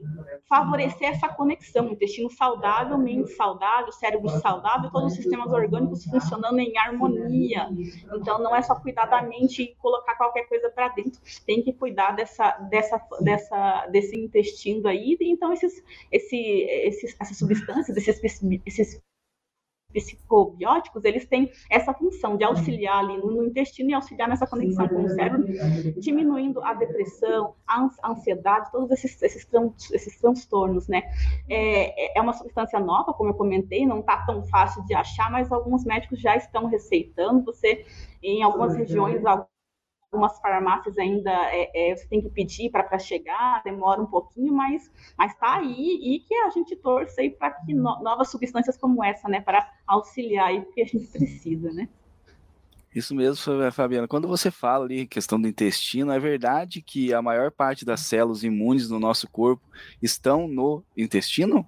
favorecer 0.50 1.12
essa 1.12 1.30
conexão, 1.30 1.90
intestino 1.90 2.30
saudável, 2.30 2.98
mente 2.98 3.32
saudável, 3.32 3.90
cérebro 3.94 4.30
saudável, 4.42 4.92
todos 4.92 5.14
os 5.14 5.16
sistemas 5.16 5.50
orgânicos 5.54 6.04
funcionando 6.04 6.60
em 6.60 6.78
harmonia. 6.78 7.70
Então, 8.14 8.38
não 8.40 8.54
é 8.54 8.62
só 8.62 8.76
cuidar 8.76 9.06
da 9.06 9.22
mente 9.22 9.64
e 9.64 9.76
colocar 9.76 10.16
qualquer 10.16 10.46
coisa 10.50 10.70
para 10.70 10.90
dentro, 10.90 11.22
tem 11.48 11.64
que 11.64 11.72
cuidar 11.72 12.12
dessa, 12.12 12.52
dessa, 12.70 13.02
dessa, 13.22 13.88
desse 13.88 14.20
intestino 14.20 14.90
aí. 14.90 15.18
Então, 15.22 15.54
esses, 15.54 15.82
esse, 16.12 16.36
esses, 16.36 17.16
essas 17.18 17.38
substâncias, 17.38 17.96
esses, 17.96 18.44
esses 18.66 19.02
psicobióticos, 19.92 21.04
eles 21.04 21.26
têm 21.26 21.52
essa 21.70 21.94
função 21.94 22.38
de 22.38 22.44
auxiliar 22.44 23.00
ali 23.00 23.18
no, 23.18 23.44
intestino 23.44 23.90
e 23.90 23.94
auxiliar 23.94 24.28
nessa 24.28 24.48
conexão 24.48 24.88
com 24.88 25.04
o 25.04 25.10
cérebro, 25.10 25.46
diminuindo 26.00 26.64
a 26.64 26.74
depressão, 26.74 27.56
a 27.68 27.90
ansiedade, 28.06 28.72
todos 28.72 28.92
esses, 28.92 29.22
esses, 29.22 29.48
esses 29.92 30.20
transtornos, 30.20 30.88
né? 30.88 31.04
É, 31.50 32.18
é 32.18 32.22
uma 32.22 32.34
substância 32.34 32.80
nova, 32.80 33.14
como 33.14 33.32
eu 33.32 33.34
comentei, 33.34 33.86
não 33.86 34.00
está 34.00 34.26
tão 34.26 34.44
fácil 34.46 34.84
de 34.86 34.94
achar, 34.94 35.32
mas 35.32 35.52
alguns 35.52 35.84
médicos 35.84 36.20
já 36.20 36.36
estão 36.36 36.66
receitando. 36.66 37.44
Você, 37.46 37.86
em 38.22 38.44
algumas 38.44 38.76
regiões, 38.76 39.22
algumas 40.12 40.38
farmácias 40.40 40.98
ainda 40.98 41.32
é, 41.32 41.92
é, 41.92 41.96
você 41.96 42.06
tem 42.08 42.22
que 42.22 42.30
pedir 42.30 42.70
para 42.70 43.00
chegar, 43.00 43.64
demora 43.64 44.02
um 44.02 44.06
pouquinho, 44.06 44.54
mas 44.54 44.92
mas 45.18 45.32
está 45.32 45.56
aí 45.56 46.00
e 46.02 46.20
que 46.20 46.36
a 46.36 46.50
gente 46.50 46.76
torce 46.76 47.30
para 47.30 47.52
que 47.52 47.74
no, 47.74 48.04
novas 48.04 48.30
substâncias 48.30 48.78
como 48.78 49.02
essa, 49.02 49.30
né, 49.30 49.40
para 49.40 49.72
auxiliar 49.88 50.50
aí 50.50 50.62
porque 50.62 50.82
a 50.82 50.86
gente 50.86 51.08
precisa, 51.08 51.72
né? 51.72 51.88
Isso 52.94 53.16
mesmo, 53.16 53.38
Fabiana. 53.72 54.06
Quando 54.06 54.28
você 54.28 54.52
fala 54.52 54.84
ali 54.84 55.08
questão 55.08 55.40
do 55.40 55.48
intestino, 55.48 56.12
é 56.12 56.20
verdade 56.20 56.82
que 56.82 57.14
a 57.14 57.22
maior 57.22 57.50
parte 57.50 57.86
das 57.86 58.02
células 58.02 58.44
imunes 58.44 58.90
no 58.90 59.00
nosso 59.00 59.30
corpo 59.30 59.64
estão 60.02 60.46
no 60.46 60.84
intestino? 60.98 61.66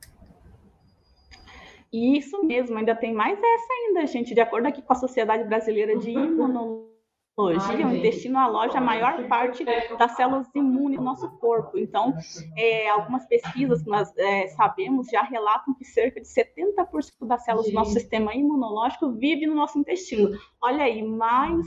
Isso 1.94 2.44
mesmo, 2.44 2.78
ainda 2.78 2.94
tem 2.94 3.14
mais 3.14 3.40
essa 3.40 3.74
ainda, 3.74 4.06
gente. 4.06 4.34
De 4.34 4.42
acordo 4.42 4.66
aqui 4.66 4.82
com 4.82 4.92
a 4.92 4.98
Sociedade 4.98 5.46
Brasileira 5.46 5.98
de 5.98 6.10
Imunologia, 6.12 6.92
Hoje, 7.36 7.84
o 7.84 7.96
intestino 7.96 8.38
aloja 8.38 8.78
a 8.78 8.82
maior 8.82 9.28
parte 9.28 9.66
das 9.98 10.16
células 10.16 10.48
imunes 10.54 11.00
do 11.00 11.04
nosso 11.04 11.28
corpo. 11.40 11.80
Então, 11.80 12.14
é, 12.56 12.88
algumas 12.90 13.26
pesquisas 13.26 13.82
que 13.82 13.90
nós 13.90 14.16
é, 14.18 14.48
sabemos 14.50 15.08
já 15.08 15.24
relatam 15.24 15.74
que 15.74 15.84
cerca 15.84 16.22
de 16.22 16.28
70% 16.28 17.26
das 17.26 17.44
células 17.44 17.66
do 17.66 17.74
nosso 17.74 17.94
sistema 17.94 18.36
imunológico 18.36 19.12
vive 19.14 19.48
no 19.48 19.56
nosso 19.56 19.80
intestino. 19.80 20.38
Olha 20.62 20.84
aí, 20.84 21.02
mais 21.02 21.66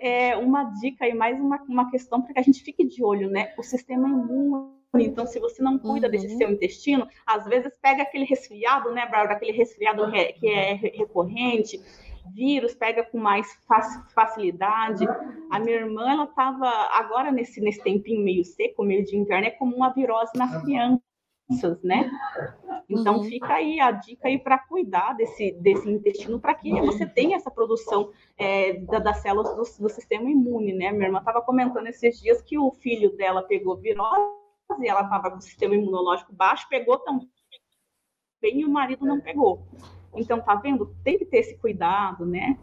é, 0.00 0.36
uma 0.36 0.64
dica 0.64 1.08
e 1.08 1.14
mais 1.14 1.40
uma, 1.40 1.62
uma 1.66 1.90
questão 1.90 2.20
para 2.20 2.34
que 2.34 2.40
a 2.40 2.42
gente 2.42 2.62
fique 2.62 2.86
de 2.86 3.02
olho, 3.02 3.30
né? 3.30 3.54
O 3.56 3.62
sistema 3.62 4.06
imune 4.06 4.76
então, 4.98 5.26
se 5.26 5.38
você 5.38 5.62
não 5.62 5.78
cuida 5.78 6.06
uhum. 6.06 6.10
desse 6.10 6.36
seu 6.36 6.50
intestino, 6.50 7.06
às 7.26 7.44
vezes 7.44 7.70
pega 7.82 8.02
aquele 8.02 8.24
resfriado, 8.24 8.90
né, 8.92 9.02
Bárbara? 9.02 9.34
Aquele 9.34 9.52
resfriado 9.52 10.10
que 10.10 10.48
é 10.48 10.74
recorrente, 10.74 11.78
vírus 12.32 12.74
pega 12.74 13.04
com 13.04 13.18
mais 13.18 13.46
facilidade. 14.14 15.06
A 15.50 15.58
minha 15.58 15.76
irmã, 15.76 16.10
ela 16.10 16.24
estava 16.24 16.68
agora 16.92 17.30
nesse, 17.30 17.60
nesse 17.60 17.82
tempinho 17.82 18.24
meio 18.24 18.44
seco, 18.44 18.82
meio 18.82 19.04
de 19.04 19.16
inverno, 19.16 19.46
é 19.46 19.50
como 19.50 19.74
uma 19.74 19.90
virose 19.90 20.32
nas 20.36 20.62
crianças, 20.62 21.82
né? 21.82 22.10
Então 22.88 23.18
uhum. 23.18 23.24
fica 23.24 23.54
aí 23.54 23.80
a 23.80 23.90
dica 23.90 24.28
aí 24.28 24.38
para 24.38 24.58
cuidar 24.58 25.14
desse, 25.14 25.52
desse 25.60 25.90
intestino 25.90 26.38
para 26.38 26.54
que 26.54 26.80
você 26.80 27.04
tenha 27.04 27.36
essa 27.36 27.50
produção 27.50 28.12
é, 28.38 28.74
da, 28.74 28.98
das 29.00 29.18
células 29.18 29.50
do, 29.50 29.82
do, 29.82 29.88
sistema 29.88 30.30
imune, 30.30 30.72
né? 30.72 30.92
Minha 30.92 31.06
irmã 31.06 31.18
estava 31.18 31.42
comentando 31.42 31.86
esses 31.88 32.20
dias 32.20 32.40
que 32.42 32.58
o 32.58 32.70
filho 32.70 33.16
dela 33.16 33.42
pegou 33.42 33.76
virose, 33.76 34.36
e 34.80 34.88
ela 34.88 35.02
estava 35.02 35.30
com 35.30 35.38
o 35.38 35.42
sistema 35.42 35.74
imunológico 35.74 36.32
baixo, 36.32 36.68
pegou 36.68 36.98
também 36.98 37.28
e 38.42 38.64
o 38.64 38.70
marido 38.70 39.04
não 39.04 39.20
pegou. 39.20 39.66
Então, 40.16 40.40
tá 40.40 40.54
vendo? 40.54 40.94
Tem 41.04 41.18
que 41.18 41.24
ter 41.24 41.38
esse 41.38 41.56
cuidado, 41.56 42.24
né? 42.24 42.58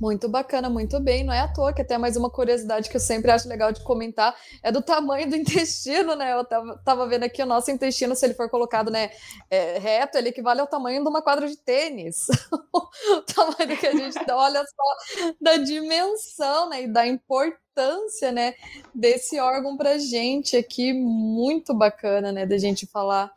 Muito 0.00 0.30
bacana, 0.30 0.70
muito 0.70 0.98
bem. 0.98 1.22
Não 1.22 1.32
é 1.32 1.40
à 1.40 1.48
toa 1.48 1.74
que 1.74 1.82
até 1.82 1.98
mais 1.98 2.16
uma 2.16 2.30
curiosidade 2.30 2.88
que 2.88 2.96
eu 2.96 3.00
sempre 3.00 3.30
acho 3.30 3.46
legal 3.46 3.70
de 3.70 3.84
comentar 3.84 4.34
é 4.62 4.72
do 4.72 4.80
tamanho 4.80 5.28
do 5.28 5.36
intestino, 5.36 6.14
né? 6.16 6.32
Eu 6.32 6.42
tava, 6.42 6.78
tava 6.82 7.06
vendo 7.06 7.24
aqui 7.24 7.42
o 7.42 7.46
nosso 7.46 7.70
intestino, 7.70 8.16
se 8.16 8.24
ele 8.24 8.32
for 8.32 8.48
colocado 8.48 8.90
né, 8.90 9.10
é, 9.50 9.78
reto, 9.78 10.16
ele 10.16 10.30
equivale 10.30 10.60
ao 10.60 10.66
tamanho 10.66 11.02
de 11.02 11.08
uma 11.08 11.20
quadra 11.20 11.46
de 11.46 11.56
tênis. 11.58 12.28
o 12.72 13.20
tamanho 13.34 13.78
que 13.78 13.86
a 13.86 13.92
gente 13.92 14.18
olha 14.30 14.64
só 14.64 15.32
da 15.38 15.58
dimensão 15.58 16.70
né, 16.70 16.84
e 16.84 16.86
da 16.86 17.06
importância 17.06 18.32
né, 18.32 18.54
desse 18.94 19.38
órgão 19.38 19.76
para 19.76 19.98
gente 19.98 20.56
aqui. 20.56 20.94
Muito 20.94 21.74
bacana, 21.74 22.32
né? 22.32 22.46
Da 22.46 22.56
gente 22.56 22.86
falar 22.86 23.30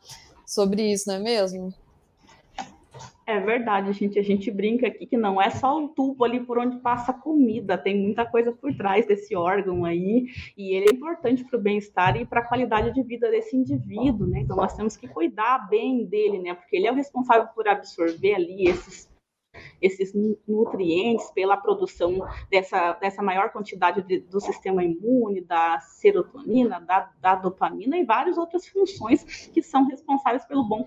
sobre 0.54 0.92
isso, 0.92 1.08
não 1.08 1.16
é 1.16 1.20
mesmo? 1.20 1.74
É 3.26 3.40
verdade, 3.40 3.94
gente. 3.94 4.20
A 4.20 4.24
gente 4.24 4.52
brinca 4.52 4.88
aqui 4.88 5.06
que 5.06 5.16
não 5.16 5.42
é 5.42 5.50
só 5.50 5.82
o 5.82 5.88
tubo 5.88 6.26
ali 6.26 6.42
por 6.42 6.58
onde 6.58 6.78
passa 6.78 7.12
a 7.12 7.14
comida, 7.14 7.78
tem 7.78 7.98
muita 7.98 8.26
coisa 8.26 8.52
por 8.52 8.76
trás 8.76 9.08
desse 9.08 9.34
órgão 9.34 9.86
aí, 9.86 10.28
e 10.58 10.76
ele 10.76 10.88
é 10.90 10.94
importante 10.94 11.44
para 11.46 11.58
o 11.58 11.62
bem-estar 11.62 12.18
e 12.18 12.26
para 12.26 12.42
a 12.42 12.48
qualidade 12.48 12.94
de 12.94 13.02
vida 13.02 13.32
desse 13.32 13.56
indivíduo, 13.56 14.28
né? 14.28 14.42
Então 14.42 14.58
nós 14.58 14.76
temos 14.76 14.98
que 14.98 15.08
cuidar 15.08 15.70
bem 15.70 16.06
dele, 16.06 16.40
né? 16.40 16.54
Porque 16.54 16.76
ele 16.76 16.88
é 16.88 16.92
o 16.92 16.96
responsável 16.96 17.48
por 17.56 17.66
absorver 17.68 18.36
ali 18.36 18.68
esses 18.68 19.10
esses 19.82 20.14
nutrientes 20.48 21.30
pela 21.32 21.58
produção 21.58 22.20
dessa, 22.50 22.94
dessa 22.94 23.22
maior 23.22 23.52
quantidade 23.52 24.02
de, 24.04 24.20
do 24.20 24.40
sistema 24.40 24.84
imune, 24.84 25.42
da 25.42 25.80
serotonina, 25.80 26.80
da, 26.80 27.12
da 27.20 27.36
dopamina 27.36 27.98
e 27.98 28.06
várias 28.06 28.38
outras 28.38 28.68
funções 28.68 29.24
que 29.48 29.62
são 29.62 29.88
responsáveis 29.88 30.46
pelo 30.46 30.64
bom 30.64 30.86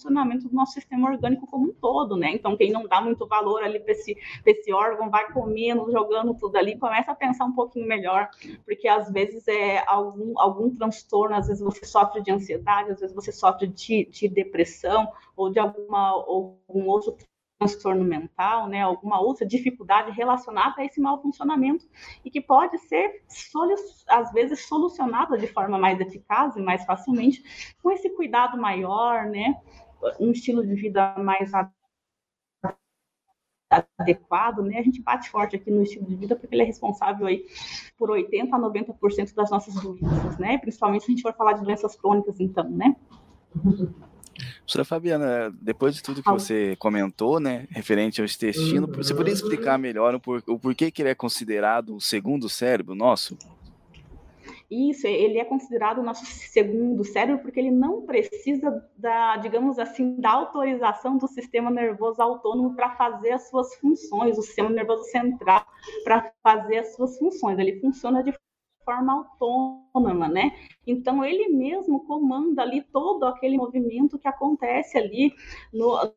funcionamento 0.00 0.48
do 0.48 0.54
nosso 0.54 0.72
sistema 0.72 1.10
orgânico 1.10 1.46
como 1.46 1.68
um 1.68 1.72
todo, 1.74 2.16
né? 2.16 2.32
Então, 2.32 2.56
quem 2.56 2.72
não 2.72 2.86
dá 2.86 3.00
muito 3.00 3.26
valor 3.26 3.62
ali 3.62 3.78
para 3.78 3.92
esse, 3.92 4.16
esse 4.46 4.72
órgão, 4.72 5.10
vai 5.10 5.30
comendo, 5.32 5.90
jogando 5.92 6.34
tudo 6.34 6.56
ali, 6.56 6.78
começa 6.78 7.12
a 7.12 7.14
pensar 7.14 7.44
um 7.44 7.52
pouquinho 7.52 7.86
melhor, 7.86 8.30
porque 8.64 8.88
às 8.88 9.12
vezes 9.12 9.46
é 9.46 9.84
algum, 9.86 10.38
algum 10.38 10.74
transtorno, 10.74 11.36
às 11.36 11.48
vezes 11.48 11.62
você 11.62 11.84
sofre 11.84 12.22
de 12.22 12.30
ansiedade, 12.30 12.92
às 12.92 13.00
vezes 13.00 13.14
você 13.14 13.30
sofre 13.30 13.66
de, 13.66 14.06
de 14.06 14.28
depressão 14.28 15.12
ou 15.36 15.50
de 15.50 15.58
alguma, 15.58 16.08
algum 16.08 16.86
outro 16.86 17.14
transtorno 17.60 18.02
mental, 18.02 18.66
né, 18.66 18.80
alguma 18.80 19.20
outra 19.20 19.46
dificuldade 19.46 20.10
relacionada 20.12 20.76
a 20.78 20.84
esse 20.84 20.98
mau 20.98 21.20
funcionamento 21.20 21.86
e 22.24 22.30
que 22.30 22.40
pode 22.40 22.78
ser, 22.78 23.22
às 24.08 24.32
vezes, 24.32 24.66
solucionada 24.66 25.36
de 25.36 25.46
forma 25.46 25.78
mais 25.78 26.00
eficaz 26.00 26.56
e 26.56 26.60
mais 26.60 26.84
facilmente 26.86 27.74
com 27.82 27.90
esse 27.90 28.08
cuidado 28.16 28.58
maior, 28.58 29.26
né, 29.26 29.54
um 30.18 30.30
estilo 30.30 30.66
de 30.66 30.74
vida 30.74 31.14
mais 31.18 31.52
adequado, 33.98 34.62
né? 34.62 34.78
A 34.78 34.82
gente 34.82 35.02
bate 35.02 35.28
forte 35.28 35.54
aqui 35.54 35.70
no 35.70 35.82
estilo 35.82 36.06
de 36.06 36.16
vida 36.16 36.34
porque 36.34 36.54
ele 36.54 36.62
é 36.62 36.66
responsável 36.66 37.26
aí 37.26 37.44
por 37.96 38.10
80 38.10 38.56
a 38.56 38.58
90% 38.58 39.34
das 39.34 39.50
nossas 39.50 39.74
doenças, 39.74 40.38
né? 40.38 40.56
Principalmente 40.58 41.04
se 41.04 41.10
a 41.10 41.14
gente 41.14 41.22
for 41.22 41.34
falar 41.34 41.52
de 41.52 41.62
doenças 41.62 41.94
crônicas, 41.94 42.40
então, 42.40 42.68
né? 42.68 42.96
Professora 44.70 44.84
Fabiana, 44.84 45.52
depois 45.60 45.96
de 45.96 46.02
tudo 46.02 46.22
que 46.22 46.30
você 46.30 46.76
comentou, 46.76 47.40
né, 47.40 47.66
referente 47.70 48.20
ao 48.20 48.24
intestino, 48.24 48.86
você 48.86 49.12
poderia 49.12 49.34
explicar 49.34 49.76
melhor 49.76 50.14
o, 50.14 50.20
por, 50.20 50.44
o 50.46 50.60
porquê 50.60 50.92
que 50.92 51.02
ele 51.02 51.08
é 51.08 51.14
considerado 51.14 51.96
o 51.96 52.00
segundo 52.00 52.48
cérebro 52.48 52.94
nosso? 52.94 53.36
Isso, 54.70 55.08
ele 55.08 55.38
é 55.38 55.44
considerado 55.44 55.98
o 55.98 56.04
nosso 56.04 56.24
segundo 56.24 57.02
cérebro 57.02 57.42
porque 57.42 57.58
ele 57.58 57.72
não 57.72 58.02
precisa 58.02 58.88
da, 58.96 59.38
digamos 59.38 59.76
assim, 59.80 60.14
da 60.20 60.30
autorização 60.30 61.18
do 61.18 61.26
sistema 61.26 61.68
nervoso 61.68 62.22
autônomo 62.22 62.76
para 62.76 62.94
fazer 62.94 63.32
as 63.32 63.48
suas 63.48 63.74
funções, 63.74 64.38
o 64.38 64.42
sistema 64.42 64.70
nervoso 64.70 65.02
central 65.10 65.66
para 66.04 66.32
fazer 66.44 66.78
as 66.78 66.94
suas 66.94 67.18
funções. 67.18 67.58
Ele 67.58 67.80
funciona 67.80 68.22
de 68.22 68.32
forma 68.90 69.12
autônoma, 69.12 70.28
né? 70.28 70.52
Então 70.86 71.24
ele 71.24 71.48
mesmo 71.48 72.04
comanda 72.06 72.62
ali 72.62 72.82
todo 72.82 73.24
aquele 73.24 73.56
movimento 73.56 74.18
que 74.18 74.26
acontece 74.28 74.98
ali 74.98 75.32
no 75.72 76.12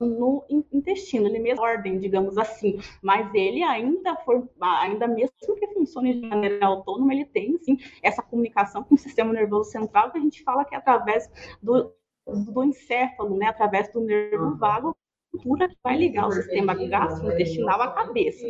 no 0.00 0.44
intestino, 0.50 1.26
ele 1.26 1.38
mesmo 1.38 1.62
ordem, 1.62 1.98
digamos 1.98 2.36
assim, 2.36 2.78
mas 3.02 3.32
ele 3.34 3.62
ainda 3.62 4.16
for, 4.16 4.46
ainda 4.60 5.06
mesmo 5.06 5.32
que 5.56 5.66
funcione 5.68 6.20
de 6.20 6.26
maneira 6.26 6.66
autônoma, 6.66 7.14
ele 7.14 7.24
tem 7.24 7.56
sim 7.58 7.78
essa 8.02 8.20
comunicação 8.22 8.82
com 8.84 8.96
o 8.96 8.98
sistema 8.98 9.32
nervoso 9.32 9.70
central 9.70 10.10
que 10.10 10.18
a 10.18 10.20
gente 10.20 10.42
fala 10.42 10.64
que 10.64 10.74
é 10.74 10.78
através 10.78 11.30
do, 11.62 11.94
do 12.26 12.64
encéfalo, 12.64 13.36
né, 13.36 13.46
através 13.46 13.90
do 13.92 14.00
nervo 14.00 14.56
vago, 14.56 14.94
estrutura 15.34 15.68
que 15.68 15.76
vai 15.82 15.96
ligar 15.96 16.28
o 16.28 16.32
sistema 16.32 16.74
gastrointestinal 16.74 17.82
à 17.82 17.92
cabeça. 17.92 18.46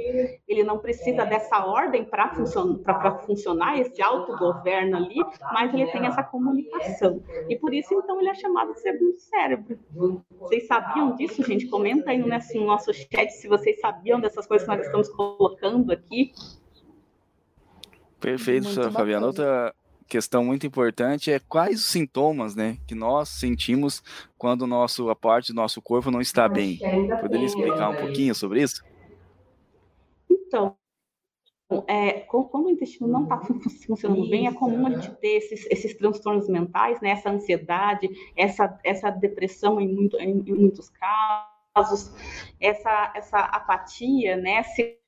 Ele 0.47 0.63
não 0.63 0.79
precisa 0.79 1.25
dessa 1.25 1.65
ordem 1.65 2.05
para 2.05 2.35
funcionar, 2.35 3.19
funcionar, 3.21 3.79
esse 3.79 4.03
autogoverno 4.03 4.97
ali, 4.97 5.17
mas 5.53 5.73
ele 5.73 5.87
tem 5.87 6.07
essa 6.07 6.23
comunicação. 6.23 7.23
E 7.49 7.57
por 7.57 7.73
isso, 7.73 7.95
então, 7.95 8.21
ele 8.21 8.29
é 8.29 8.35
chamado 8.35 8.73
de 8.73 8.81
segundo 8.81 9.19
cérebro. 9.19 9.79
Vocês 10.39 10.67
sabiam 10.67 11.15
disso, 11.17 11.43
gente? 11.43 11.67
Comenta 11.67 12.11
aí 12.11 12.19
no 12.19 12.29
nosso 12.67 12.93
chat 12.93 13.31
se 13.31 13.49
vocês 13.49 13.81
sabiam 13.81 14.21
dessas 14.21 14.47
coisas 14.47 14.67
que 14.67 14.75
nós 14.75 14.87
estamos 14.87 15.09
colocando 15.09 15.93
aqui. 15.93 16.33
Perfeito, 18.21 18.69
Fabiana. 18.91 19.27
Outra, 19.27 19.75
questão 20.09 20.45
muito 20.45 20.67
importante 20.67 21.33
é 21.33 21.39
quais 21.39 21.81
os 21.81 21.87
sintomas, 21.87 22.55
né, 22.55 22.79
que 22.87 22.95
nós 22.95 23.29
sentimos 23.29 24.03
quando 24.39 24.67
nosso 24.67 25.09
a 25.11 25.17
parte 25.17 25.53
do 25.53 25.57
nosso 25.57 25.81
corpo 25.81 26.11
não 26.11 26.21
está 26.21 26.49
bem. 26.49 26.79
Poderia 27.21 27.47
explicar 27.47 27.91
um 27.91 27.97
pouquinho 27.97 28.35
sobre 28.35 28.63
isso? 28.63 28.85
Então, 30.31 30.77
é, 31.89 32.21
quando 32.21 32.67
o 32.67 32.71
intestino 32.71 33.09
não 33.09 33.25
está 33.25 33.41
funcionando 33.87 34.29
bem, 34.29 34.47
é 34.47 34.53
comum 34.53 34.87
a 34.87 34.91
gente 34.91 35.11
ter 35.17 35.37
esses, 35.37 35.67
esses 35.71 35.95
transtornos 35.95 36.49
mentais, 36.49 37.01
né, 37.01 37.11
essa 37.11 37.31
ansiedade, 37.31 38.09
essa, 38.37 38.79
essa 38.85 39.11
depressão 39.11 39.81
em, 39.81 39.89
muito, 39.89 40.19
em, 40.19 40.43
em 40.47 40.55
muitos 40.55 40.91
casos, 40.91 42.13
essa, 42.61 43.13
essa 43.17 43.39
apatia, 43.39 44.37
né, 44.37 44.63
se 44.63 44.99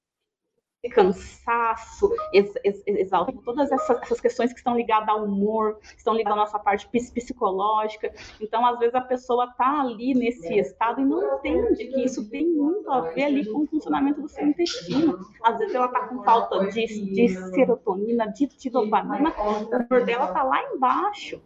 cansaço, 0.88 2.10
ex, 2.32 2.52
ex, 2.64 3.10
todas 3.44 3.70
essas, 3.70 4.02
essas, 4.02 4.20
questões 4.20 4.52
que 4.52 4.58
estão 4.58 4.76
ligadas 4.76 5.08
ao 5.08 5.24
humor, 5.24 5.78
estão 5.96 6.14
ligadas 6.14 6.38
à 6.38 6.40
nossa 6.42 6.58
parte 6.58 6.88
psicológica. 6.88 8.12
Então, 8.40 8.64
às 8.66 8.78
vezes, 8.78 8.94
a 8.94 9.00
pessoa 9.00 9.46
está 9.46 9.80
ali 9.80 10.14
nesse 10.14 10.54
estado 10.58 11.00
e 11.00 11.04
não 11.04 11.38
entende 11.38 11.86
que 11.86 12.04
isso 12.04 12.28
tem 12.30 12.46
muito 12.46 12.90
a 12.90 13.00
ver 13.02 13.24
ali 13.24 13.46
com 13.46 13.62
o 13.62 13.66
funcionamento 13.66 14.20
do 14.20 14.28
seu 14.28 14.46
intestino. 14.46 15.18
Às 15.42 15.58
vezes, 15.58 15.74
ela 15.74 15.86
está 15.86 16.08
com 16.08 16.22
falta 16.22 16.66
de, 16.66 16.86
de 16.86 17.28
serotonina, 17.28 18.26
de, 18.32 18.46
de 18.46 18.70
dopamina, 18.70 19.34
o 19.38 19.64
humor 19.64 20.04
dela 20.04 20.26
está 20.26 20.42
lá 20.42 20.62
embaixo. 20.72 21.40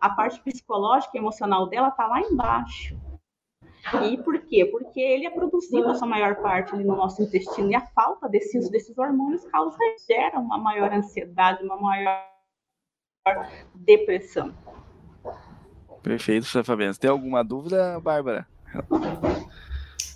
A 0.00 0.10
parte 0.10 0.40
psicológica 0.40 1.12
e 1.16 1.18
emocional 1.18 1.68
dela 1.68 1.88
está 1.88 2.06
lá 2.06 2.20
embaixo. 2.20 2.96
E 4.04 4.16
por 4.22 4.40
quê? 4.40 4.64
Porque 4.64 5.00
ele 5.00 5.26
é 5.26 5.30
produzido 5.30 5.88
a 5.88 5.94
sua 5.94 6.08
maior 6.08 6.36
parte 6.36 6.74
no 6.76 6.96
nosso 6.96 7.22
intestino 7.22 7.70
e 7.70 7.74
a 7.74 7.80
falta 7.80 8.28
desses, 8.28 8.70
desses 8.70 8.96
hormônios 8.96 9.44
causa 9.46 9.76
gera 10.08 10.38
uma 10.38 10.56
maior 10.56 10.92
ansiedade, 10.92 11.62
uma 11.62 11.76
maior 11.76 12.24
depressão. 13.74 14.54
Perfeito, 16.02 16.46
Fabiana. 16.64 16.94
Tem 16.94 17.10
alguma 17.10 17.42
dúvida, 17.42 17.98
Bárbara? 18.00 18.46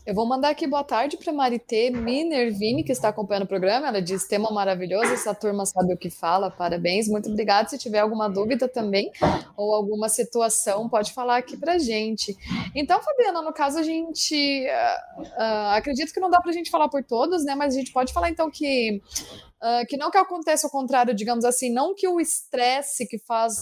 Eu 0.09 0.15
vou 0.15 0.25
mandar 0.25 0.49
aqui 0.49 0.67
boa 0.67 0.83
tarde 0.83 1.19
para 1.19 1.31
Marité 1.35 1.91
Minervini, 1.91 2.83
que 2.83 2.93
está 2.93 3.11
acompanhando 3.11 3.43
o 3.43 3.47
programa. 3.47 3.89
Ela 3.89 4.01
diz: 4.01 4.27
tema 4.27 4.51
maravilhoso, 4.51 5.13
essa 5.13 5.35
turma 5.35 5.67
sabe 5.67 5.93
o 5.93 5.99
que 5.99 6.09
fala, 6.09 6.51
parabéns. 6.51 7.07
Muito 7.09 7.29
obrigada. 7.29 7.69
Se 7.69 7.77
tiver 7.77 7.99
alguma 7.99 8.27
dúvida 8.27 8.67
também, 8.67 9.13
ou 9.55 9.75
alguma 9.75 10.09
situação, 10.09 10.89
pode 10.89 11.13
falar 11.13 11.37
aqui 11.37 11.59
para 11.59 11.77
gente. 11.77 12.35
Então, 12.75 13.03
Fabiana, 13.03 13.43
no 13.43 13.53
caso, 13.53 13.79
a 13.79 13.83
gente 13.83 14.67
uh, 14.67 15.21
uh, 15.21 15.77
acredito 15.77 16.11
que 16.11 16.21
não 16.21 16.31
dá 16.31 16.41
para 16.41 16.53
a 16.53 16.55
gente 16.55 16.71
falar 16.71 16.89
por 16.89 17.05
todos, 17.05 17.45
né? 17.45 17.55
Mas 17.55 17.75
a 17.75 17.79
gente 17.79 17.93
pode 17.93 18.11
falar 18.11 18.31
então 18.31 18.51
que. 18.51 19.03
Uh, 19.61 19.85
que 19.89 19.97
não 19.97 20.11
que 20.11 20.17
aconteça 20.17 20.69
o 20.69 20.71
contrário, 20.71 21.13
digamos 21.13 21.45
assim, 21.45 21.69
não 21.69 21.93
que 21.93 22.07
o 22.07 22.21
estresse 22.21 23.07
que 23.09 23.19
faz 23.19 23.57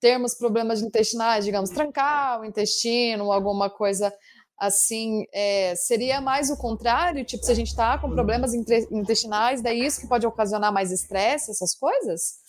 termos 0.00 0.32
problemas 0.32 0.80
intestinais, 0.80 1.44
digamos, 1.44 1.70
trancar 1.70 2.40
o 2.40 2.44
intestino, 2.44 3.32
alguma 3.32 3.68
coisa 3.68 4.14
assim, 4.60 5.24
é, 5.32 5.74
seria 5.74 6.20
mais 6.20 6.50
o 6.50 6.56
contrário, 6.56 7.24
tipo, 7.24 7.42
se 7.42 7.50
a 7.50 7.54
gente 7.54 7.68
está 7.68 7.96
com 7.96 8.10
problemas 8.10 8.52
intestinais, 8.52 9.62
daí 9.62 9.84
isso 9.84 10.00
que 10.00 10.06
pode 10.06 10.26
ocasionar 10.26 10.70
mais 10.70 10.92
estresse, 10.92 11.50
essas 11.50 11.74
coisas? 11.74 12.40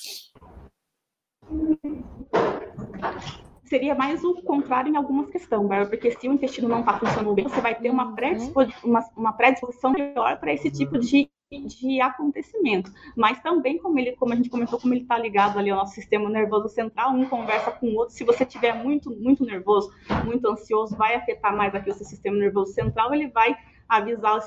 Seria 3.64 3.96
mais 3.96 4.22
o 4.26 4.42
contrário 4.42 4.92
em 4.92 4.98
algumas 4.98 5.30
questões, 5.30 5.88
porque 5.88 6.12
se 6.12 6.28
o 6.28 6.34
intestino 6.34 6.68
não 6.68 6.82
está 6.82 7.00
funcionando 7.00 7.34
bem, 7.34 7.48
você 7.48 7.62
vai 7.62 7.74
ter 7.80 7.90
uma 7.90 8.08
uhum. 8.08 8.16
predisposição, 8.16 8.90
uma, 8.90 9.10
uma 9.16 9.34
predisposição 9.34 9.94
maior 9.94 10.38
para 10.38 10.54
esse 10.54 10.70
tipo 10.70 11.00
de 11.00 11.32
de 11.60 12.00
acontecimento, 12.00 12.94
mas 13.16 13.42
também 13.42 13.78
como 13.78 14.00
ele, 14.00 14.14
como 14.14 14.32
a 14.32 14.36
gente 14.38 14.50
comentou, 14.50 14.80
como 14.80 14.94
ele 14.94 15.02
está 15.02 15.18
ligado 15.18 15.60
ali 15.60 15.70
ao 15.70 15.80
nosso 15.80 15.96
sistema 15.96 16.30
nervoso 16.30 16.70
central, 16.70 17.12
um 17.12 17.26
conversa 17.26 17.72
com 17.72 17.88
o 17.88 17.96
outro. 17.96 18.16
Se 18.16 18.24
você 18.24 18.46
tiver 18.46 18.74
muito, 18.82 19.12
muito 19.12 19.44
nervoso, 19.44 19.94
muito 20.24 20.48
ansioso, 20.48 20.96
vai 20.96 21.16
afetar 21.16 21.56
mais 21.56 21.76
aqui 21.76 21.90
o 21.90 21.94
seu 21.94 22.06
sistema 22.06 22.38
nervoso 22.38 22.74
central. 22.74 23.14
Ele 23.14 23.28
vai 23.28 23.58
avisar 23.90 24.38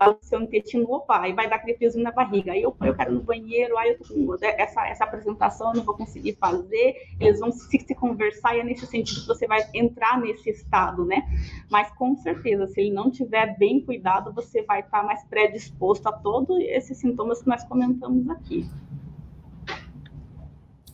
se 0.00 0.08
o 0.08 0.18
seu 0.22 0.40
intestino, 0.40 0.90
opa, 0.90 1.20
aí 1.20 1.32
vai 1.34 1.48
dar 1.48 1.56
aquele 1.56 1.76
friozinho 1.76 2.04
na 2.04 2.10
barriga. 2.10 2.52
Aí 2.52 2.62
eu, 2.62 2.74
eu 2.80 2.94
quero 2.94 3.12
ir 3.12 3.14
no 3.14 3.22
banheiro, 3.22 3.76
aí 3.76 3.90
eu 3.90 3.98
tô 3.98 4.14
com 4.14 4.34
essa, 4.40 4.86
essa 4.88 5.04
apresentação 5.04 5.70
eu 5.70 5.76
não 5.76 5.84
vou 5.84 5.94
conseguir 5.94 6.36
fazer. 6.40 6.94
Eles 7.20 7.38
vão 7.38 7.52
se, 7.52 7.68
se 7.68 7.94
conversar 7.94 8.56
e 8.56 8.60
é 8.60 8.64
nesse 8.64 8.86
sentido 8.86 9.20
que 9.20 9.26
você 9.26 9.46
vai 9.46 9.60
entrar 9.74 10.18
nesse 10.18 10.48
estado, 10.48 11.04
né? 11.04 11.22
Mas 11.70 11.90
com 11.90 12.16
certeza, 12.16 12.66
se 12.68 12.80
ele 12.80 12.92
não 12.92 13.10
tiver 13.10 13.58
bem 13.58 13.84
cuidado, 13.84 14.32
você 14.32 14.62
vai 14.62 14.80
estar 14.80 15.02
mais 15.02 15.22
predisposto 15.24 16.08
a 16.08 16.12
todos 16.12 16.58
esses 16.60 16.96
sintomas 16.98 17.42
que 17.42 17.48
nós 17.48 17.62
comentamos 17.64 18.28
aqui. 18.30 18.66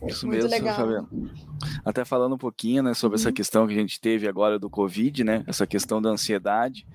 Isso 0.07 0.27
Muito 0.27 0.43
mesmo, 0.43 0.51
legal. 0.51 0.77
Fabiano. 0.77 1.09
Até 1.85 2.05
falando 2.05 2.35
um 2.35 2.39
pouquinho, 2.39 2.83
né, 2.83 2.93
sobre 2.93 3.17
uhum. 3.17 3.23
essa 3.23 3.33
questão 3.33 3.67
que 3.67 3.73
a 3.73 3.77
gente 3.77 4.01
teve 4.01 4.29
agora 4.29 4.59
do 4.59 4.69
Covid, 4.69 5.25
né, 5.25 5.43
essa 5.47 5.67
questão 5.67 6.03
da 6.03 6.11
ansiedade 6.11 6.87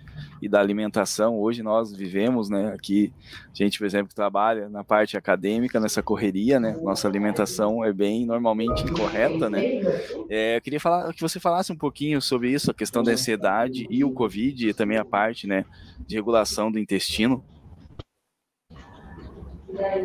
e 0.42 0.50
da 0.50 0.60
alimentação. 0.60 1.40
Hoje 1.40 1.62
nós 1.62 1.94
vivemos, 1.94 2.50
né, 2.50 2.74
aqui, 2.74 3.14
gente, 3.54 3.78
por 3.78 3.86
exemplo, 3.86 4.10
que 4.10 4.16
trabalha 4.16 4.68
na 4.70 4.84
parte 4.84 5.16
acadêmica, 5.16 5.80
nessa 5.80 6.02
correria, 6.02 6.60
né, 6.60 6.76
nossa 6.82 7.08
alimentação 7.08 7.86
é 7.86 7.94
bem 7.94 8.26
normalmente 8.26 8.84
incorreta, 8.84 9.50
né. 9.50 9.82
É, 10.30 10.58
eu 10.58 10.62
queria 10.62 10.80
falar 10.80 11.14
que 11.14 11.22
você 11.22 11.40
falasse 11.40 11.72
um 11.72 11.78
pouquinho 11.78 12.22
sobre 12.22 12.50
isso, 12.52 12.72
a 12.72 12.74
questão 12.74 13.04
da 13.04 13.12
ansiedade 13.12 13.86
e 13.90 14.04
o 14.04 14.12
Covid 14.12 14.70
e 14.70 14.74
também 14.74 14.98
a 14.98 15.06
parte, 15.06 15.46
né, 15.46 15.66
de 16.08 16.16
regulação 16.16 16.72
do 16.72 16.80
intestino. 16.80 17.44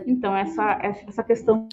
Então, 0.06 0.36
essa, 0.36 0.78
essa 0.82 1.24
questão 1.24 1.68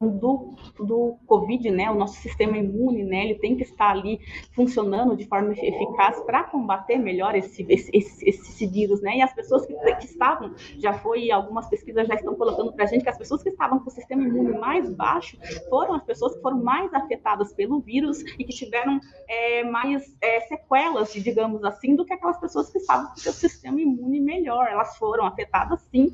do, 0.00 0.54
do 0.78 1.18
Covid, 1.26 1.70
né, 1.72 1.90
o 1.90 1.94
nosso 1.94 2.20
sistema 2.20 2.56
imune, 2.56 3.02
né, 3.02 3.24
ele 3.24 3.34
tem 3.40 3.56
que 3.56 3.64
estar 3.64 3.90
ali 3.90 4.20
funcionando 4.54 5.16
de 5.16 5.26
forma 5.26 5.52
eficaz 5.52 6.20
para 6.20 6.44
combater 6.44 6.98
melhor 6.98 7.34
esse, 7.34 7.66
esse, 7.68 7.90
esse, 7.92 8.28
esse, 8.28 8.66
vírus, 8.68 9.02
né, 9.02 9.16
e 9.16 9.22
as 9.22 9.34
pessoas 9.34 9.66
que, 9.66 9.74
que, 9.74 10.04
estavam, 10.04 10.54
já 10.78 10.92
foi, 10.92 11.32
algumas 11.32 11.68
pesquisas 11.68 12.06
já 12.06 12.14
estão 12.14 12.36
colocando 12.36 12.72
para 12.72 12.84
a 12.84 12.86
gente 12.86 13.02
que 13.02 13.08
as 13.08 13.18
pessoas 13.18 13.42
que 13.42 13.48
estavam 13.48 13.80
com 13.80 13.88
o 13.88 13.92
sistema 13.92 14.22
imune 14.22 14.56
mais 14.56 14.88
baixo 14.88 15.36
foram 15.68 15.94
as 15.94 16.04
pessoas 16.04 16.36
que 16.36 16.42
foram 16.42 16.62
mais 16.62 16.94
afetadas 16.94 17.52
pelo 17.52 17.80
vírus 17.80 18.20
e 18.38 18.44
que 18.44 18.54
tiveram 18.54 19.00
é, 19.28 19.64
mais 19.64 20.16
é, 20.22 20.40
sequelas, 20.42 21.12
digamos 21.12 21.64
assim, 21.64 21.96
do 21.96 22.04
que 22.04 22.12
aquelas 22.12 22.38
pessoas 22.38 22.70
que 22.70 22.78
estavam 22.78 23.08
com 23.08 23.14
o 23.14 23.18
seu 23.18 23.32
sistema 23.32 23.80
imune 23.80 24.20
melhor, 24.20 24.68
elas 24.68 24.96
foram 24.96 25.26
afetadas 25.26 25.80
sim, 25.90 26.12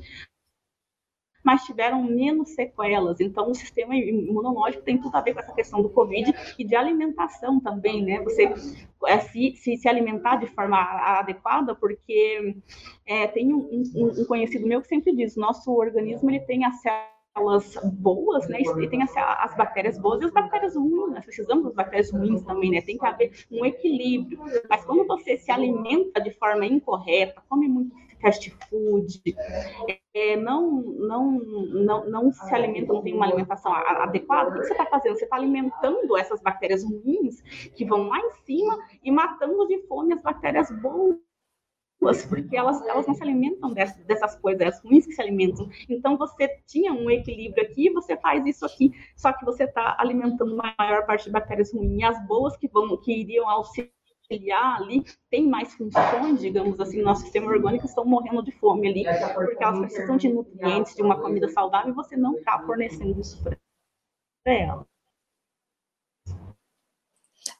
mas 1.45 1.63
tiveram 1.63 2.03
menos 2.03 2.49
sequelas. 2.55 3.21
Então, 3.21 3.51
o 3.51 3.55
sistema 3.55 3.95
imunológico 3.95 4.83
tem 4.83 4.97
tudo 4.97 5.15
a 5.15 5.21
ver 5.21 5.33
com 5.33 5.39
essa 5.39 5.53
questão 5.53 5.81
do 5.81 5.89
Covid 5.89 6.33
e 6.57 6.63
de 6.63 6.75
alimentação 6.75 7.59
também, 7.59 8.03
né? 8.03 8.21
Você 8.23 8.51
é, 9.05 9.19
se, 9.19 9.55
se, 9.55 9.77
se 9.77 9.87
alimentar 9.87 10.37
de 10.37 10.47
forma 10.47 10.77
adequada, 10.77 11.75
porque 11.75 12.57
é, 13.05 13.27
tem 13.27 13.53
um, 13.53 13.59
um, 13.95 14.21
um, 14.21 14.25
conhecido 14.25 14.67
meu 14.67 14.81
que 14.81 14.87
sempre 14.87 15.15
diz, 15.15 15.35
nosso 15.35 15.71
organismo 15.71 16.29
ele 16.31 16.39
tem 16.39 16.65
acesso 16.65 17.15
células 17.35 17.77
boas, 17.83 18.47
né? 18.47 18.59
E 18.61 18.87
tem 18.87 19.03
as, 19.03 19.15
as, 19.15 19.55
bactérias 19.55 19.99
boas 19.99 20.21
e 20.21 20.25
as 20.25 20.31
bactérias 20.31 20.75
ruins. 20.75 21.13
Nós 21.13 21.25
precisamos 21.25 21.65
das 21.65 21.75
bactérias 21.75 22.11
ruins 22.11 22.41
também, 22.43 22.71
né? 22.71 22.81
Tem 22.81 22.97
que 22.97 23.05
haver 23.05 23.31
um 23.51 23.65
equilíbrio. 23.65 24.39
Mas 24.69 24.85
quando 24.85 25.05
você 25.05 25.37
se 25.37 25.51
alimenta 25.51 26.21
de 26.21 26.31
forma 26.31 26.65
incorreta, 26.65 27.43
come 27.49 27.67
muito 27.67 27.93
fast 28.21 28.49
food, 28.69 29.35
é, 30.13 30.35
não, 30.37 30.81
não, 30.81 31.31
não, 31.31 32.09
não 32.09 32.31
se 32.31 32.53
alimenta, 32.53 32.93
não 32.93 33.01
tem 33.01 33.13
uma 33.13 33.25
alimentação 33.25 33.73
adequada, 33.73 34.49
o 34.49 34.53
que 34.53 34.67
você 34.67 34.73
está 34.73 34.85
fazendo? 34.85 35.17
Você 35.17 35.25
está 35.25 35.35
alimentando 35.35 36.17
essas 36.17 36.41
bactérias 36.41 36.83
ruins 36.83 37.41
que 37.75 37.85
vão 37.85 38.07
lá 38.07 38.19
em 38.19 38.31
cima 38.45 38.77
e 39.03 39.11
matando 39.11 39.67
de 39.67 39.85
fome 39.87 40.13
as 40.13 40.21
bactérias 40.21 40.71
boas 40.81 41.19
porque 42.29 42.55
elas, 42.55 42.81
elas 42.87 43.07
não 43.07 43.15
se 43.15 43.23
alimentam 43.23 43.73
dessas, 43.73 44.03
dessas 44.05 44.35
coisas, 44.35 44.61
as 44.61 44.83
ruins 44.83 45.05
que 45.05 45.13
se 45.13 45.21
alimentam. 45.21 45.67
Então 45.89 46.17
você 46.17 46.47
tinha 46.67 46.93
um 46.93 47.09
equilíbrio 47.09 47.63
aqui, 47.63 47.89
você 47.89 48.15
faz 48.17 48.45
isso 48.45 48.65
aqui, 48.65 48.91
só 49.15 49.33
que 49.33 49.43
você 49.43 49.63
está 49.63 49.95
alimentando 49.99 50.59
a 50.61 50.75
maior 50.77 51.05
parte 51.05 51.25
de 51.25 51.31
bactérias 51.31 51.73
ruins, 51.73 52.03
as 52.03 52.27
boas 52.27 52.55
que 52.57 52.67
vão, 52.67 52.95
que 52.97 53.11
iriam 53.11 53.49
auxiliar 53.49 53.94
ali, 54.53 55.03
tem 55.29 55.47
mais 55.47 55.73
funções, 55.73 56.39
digamos 56.39 56.79
assim, 56.79 56.99
no 56.99 57.05
nosso 57.05 57.21
sistema 57.21 57.47
orgânico, 57.47 57.85
estão 57.85 58.05
morrendo 58.05 58.43
de 58.43 58.51
fome 58.51 58.87
ali, 58.87 59.03
porque 59.33 59.63
elas 59.63 59.79
precisam 59.79 60.17
de 60.17 60.29
nutrientes, 60.29 60.95
de 60.95 61.01
uma 61.01 61.19
comida 61.19 61.47
saudável, 61.49 61.91
e 61.91 61.95
você 61.95 62.15
não 62.15 62.35
está 62.35 62.59
fornecendo 62.59 63.19
isso 63.19 63.41
para 63.43 63.57
elas. 64.45 64.85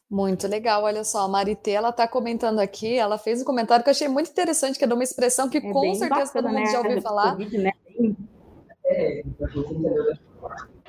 Muito 0.09 0.47
legal, 0.47 0.83
olha 0.83 1.03
só, 1.03 1.25
a 1.25 1.27
Marité, 1.27 1.71
ela 1.71 1.89
está 1.89 2.07
comentando 2.07 2.59
aqui, 2.59 2.95
ela 2.95 3.17
fez 3.17 3.41
um 3.41 3.45
comentário 3.45 3.83
que 3.83 3.89
eu 3.89 3.91
achei 3.91 4.07
muito 4.07 4.29
interessante, 4.29 4.77
que 4.77 4.85
é 4.85 4.87
de 4.87 4.93
uma 4.93 5.03
expressão 5.03 5.49
que 5.49 5.57
é 5.57 5.61
com 5.61 5.95
certeza 5.95 6.09
bacana, 6.09 6.31
todo 6.31 6.47
mundo 6.47 6.59
né? 6.59 6.71
já 6.71 6.79
ouviu 6.79 7.01
falar. 7.01 7.31
COVID, 7.31 7.57
né? 7.57 7.71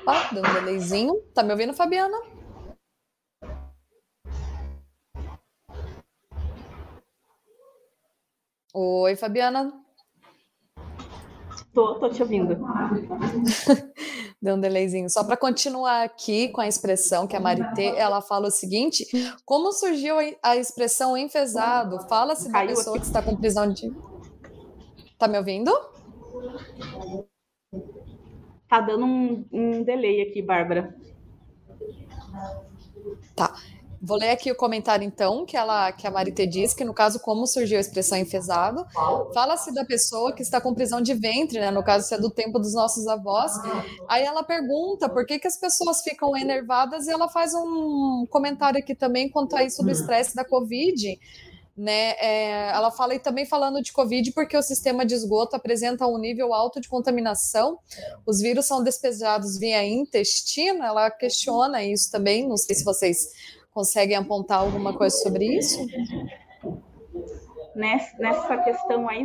Ó, 0.05 0.33
deu 0.33 0.43
um 0.43 0.53
delayzinho. 0.53 1.21
Tá 1.33 1.43
me 1.43 1.51
ouvindo, 1.51 1.73
Fabiana? 1.73 2.36
Oi, 8.79 9.15
Fabiana. 9.15 9.73
Tô, 11.73 11.95
tô 11.95 12.09
te 12.11 12.21
ouvindo. 12.21 12.55
Deu 14.39 14.53
um 14.53 14.61
delayzinho. 14.61 15.09
Só 15.09 15.23
para 15.23 15.35
continuar 15.35 16.03
aqui 16.03 16.49
com 16.49 16.61
a 16.61 16.67
expressão 16.67 17.25
que 17.25 17.35
a 17.35 17.39
Marité, 17.39 17.97
ela 17.97 18.21
fala 18.21 18.49
o 18.49 18.51
seguinte: 18.51 19.03
como 19.43 19.71
surgiu 19.71 20.17
a 20.43 20.55
expressão 20.55 21.17
enfesado? 21.17 22.07
Fala-se 22.07 22.51
da 22.51 22.67
pessoa 22.67 22.97
aqui. 22.97 22.99
que 22.99 23.07
está 23.07 23.19
com 23.19 23.35
prisão 23.35 23.67
de. 23.67 23.91
Tá 25.17 25.27
me 25.27 25.39
ouvindo? 25.39 25.71
Tá 28.69 28.79
dando 28.79 29.05
um, 29.05 29.45
um 29.51 29.83
delay 29.83 30.21
aqui, 30.21 30.43
Bárbara. 30.43 30.95
Tá. 33.35 33.55
Vou 34.01 34.17
ler 34.17 34.29
aqui 34.29 34.51
o 34.51 34.55
comentário, 34.55 35.03
então, 35.03 35.45
que, 35.45 35.57
ela, 35.57 35.91
que 35.91 36.05
a 36.05 36.11
Marité 36.11 36.45
diz, 36.45 36.73
que 36.73 36.85
no 36.85 36.93
caso, 36.93 37.19
como 37.19 37.47
surgiu 37.47 37.77
a 37.77 37.81
expressão 37.81 38.17
enfesado, 38.17 38.85
fala-se 39.33 39.73
da 39.73 39.83
pessoa 39.83 40.33
que 40.33 40.41
está 40.41 40.61
com 40.61 40.73
prisão 40.73 41.01
de 41.01 41.13
ventre, 41.13 41.59
né? 41.59 41.71
No 41.71 41.83
caso, 41.83 42.07
se 42.07 42.13
é 42.13 42.17
do 42.17 42.29
tempo 42.29 42.59
dos 42.59 42.73
nossos 42.73 43.07
avós. 43.07 43.51
Aí 44.07 44.23
ela 44.23 44.43
pergunta 44.43 45.09
por 45.09 45.25
que, 45.25 45.39
que 45.39 45.47
as 45.47 45.57
pessoas 45.57 46.01
ficam 46.01 46.37
enervadas 46.37 47.07
e 47.07 47.11
ela 47.11 47.27
faz 47.27 47.53
um 47.55 48.25
comentário 48.29 48.79
aqui 48.79 48.93
também 48.93 49.29
quanto 49.29 49.55
a 49.55 49.63
isso 49.63 49.83
do 49.83 49.89
estresse 49.89 50.35
da 50.35 50.45
Covid. 50.45 51.19
Né, 51.75 52.13
é, 52.17 52.71
ela 52.71 52.89
fala 52.89 53.13
e 53.13 53.19
também 53.19 53.45
falando 53.45 53.83
de 53.83 53.93
Covid, 53.93 54.31
porque 54.31 54.57
o 54.57 54.63
sistema 54.63 55.05
de 55.05 55.13
esgoto 55.13 55.55
apresenta 55.55 56.07
um 56.07 56.17
nível 56.17 56.51
alto 56.51 56.81
de 56.81 56.89
contaminação, 56.89 57.77
os 58.25 58.41
vírus 58.41 58.65
são 58.65 58.83
despejados 58.83 59.59
via 59.59 59.85
intestino, 59.85 60.83
ela 60.83 61.11
questiona 61.11 61.83
isso 61.83 62.09
também, 62.09 62.47
não 62.47 62.57
sei 62.57 62.73
se 62.73 62.83
vocês 62.83 63.27
conseguem 63.77 64.17
apontar 64.17 64.61
alguma 64.61 64.97
coisa 64.97 65.15
sobre 65.17 65.45
isso? 65.55 65.85
Nessa 67.75 68.57
questão 68.63 69.07
aí, 69.07 69.23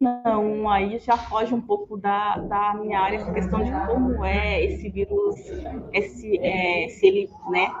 não, 0.00 0.68
aí 0.68 0.98
já 0.98 1.16
foge 1.16 1.54
um 1.54 1.60
pouco 1.60 1.96
da, 1.96 2.38
da 2.38 2.74
minha 2.74 2.98
área, 2.98 3.18
essa 3.18 3.32
questão 3.32 3.62
de 3.62 3.70
como 3.86 4.24
é 4.24 4.64
esse 4.64 4.90
vírus, 4.90 5.36
esse, 5.92 6.36
é, 6.38 6.88
se 6.88 7.06
ele, 7.06 7.30
né, 7.48 7.72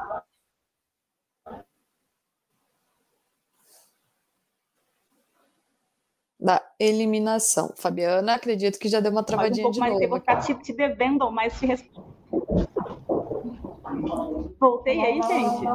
da 6.38 6.62
eliminação. 6.78 7.74
Fabiana, 7.76 8.36
acredito 8.36 8.78
que 8.78 8.88
já 8.88 9.00
deu 9.00 9.10
uma 9.10 9.24
travadinha 9.24 9.66
um 9.66 9.72
de 9.72 9.80
novo. 9.80 10.00
Eu 10.00 10.08
vou 10.10 10.20
ficar 10.20 10.36
te, 10.36 10.54
te 10.54 10.72
devendo, 10.72 11.28
mas 11.32 11.58
te 11.58 11.66
respondo. 11.66 12.15
Voltei 14.60 15.00
aí, 15.00 15.20
gente? 15.22 15.66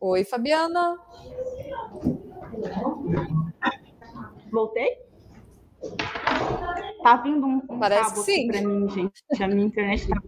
Oi, 0.00 0.24
Fabiana. 0.24 0.98
Voltei? 4.52 4.98
Tá 7.02 7.16
vindo 7.16 7.46
um, 7.46 7.62
um 7.68 7.78
Parece 7.78 8.10
cabo 8.10 8.20
aqui 8.22 8.46
para 8.46 8.62
mim, 8.62 8.88
gente. 8.88 9.22
A 9.42 9.48
minha 9.48 9.66
internet 9.66 10.08
tá. 10.08 10.22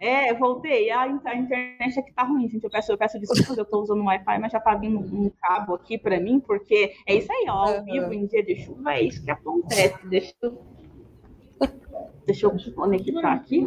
É, 0.00 0.34
voltei. 0.34 0.90
A, 0.90 1.02
a, 1.02 1.36
internet 1.36 1.98
aqui 1.98 2.12
tá 2.12 2.22
ruim, 2.24 2.48
gente. 2.48 2.64
Eu 2.64 2.70
peço, 2.70 2.92
eu 2.92 2.98
peço 2.98 3.18
desculpas, 3.18 3.58
eu 3.58 3.64
tô 3.64 3.82
usando 3.82 4.00
o 4.00 4.06
Wi-Fi, 4.06 4.38
mas 4.38 4.52
já 4.52 4.60
tá 4.60 4.74
vindo 4.74 4.98
um 4.98 5.30
cabo 5.40 5.74
aqui 5.74 5.98
para 5.98 6.18
mim, 6.18 6.40
porque 6.40 6.94
é 7.06 7.14
isso 7.14 7.30
aí, 7.30 7.46
ó. 7.48 7.76
Ao 7.76 7.84
vivo, 7.84 8.12
em 8.12 8.26
dia 8.26 8.42
de 8.44 8.56
chuva, 8.56 8.94
é 8.94 9.02
isso 9.02 9.24
que 9.24 9.30
acontece. 9.30 10.06
Deixa 10.06 10.34
eu 10.42 10.58
Deixa 12.26 12.46
eu 12.46 12.74
conectar 12.74 13.32
aqui. 13.32 13.66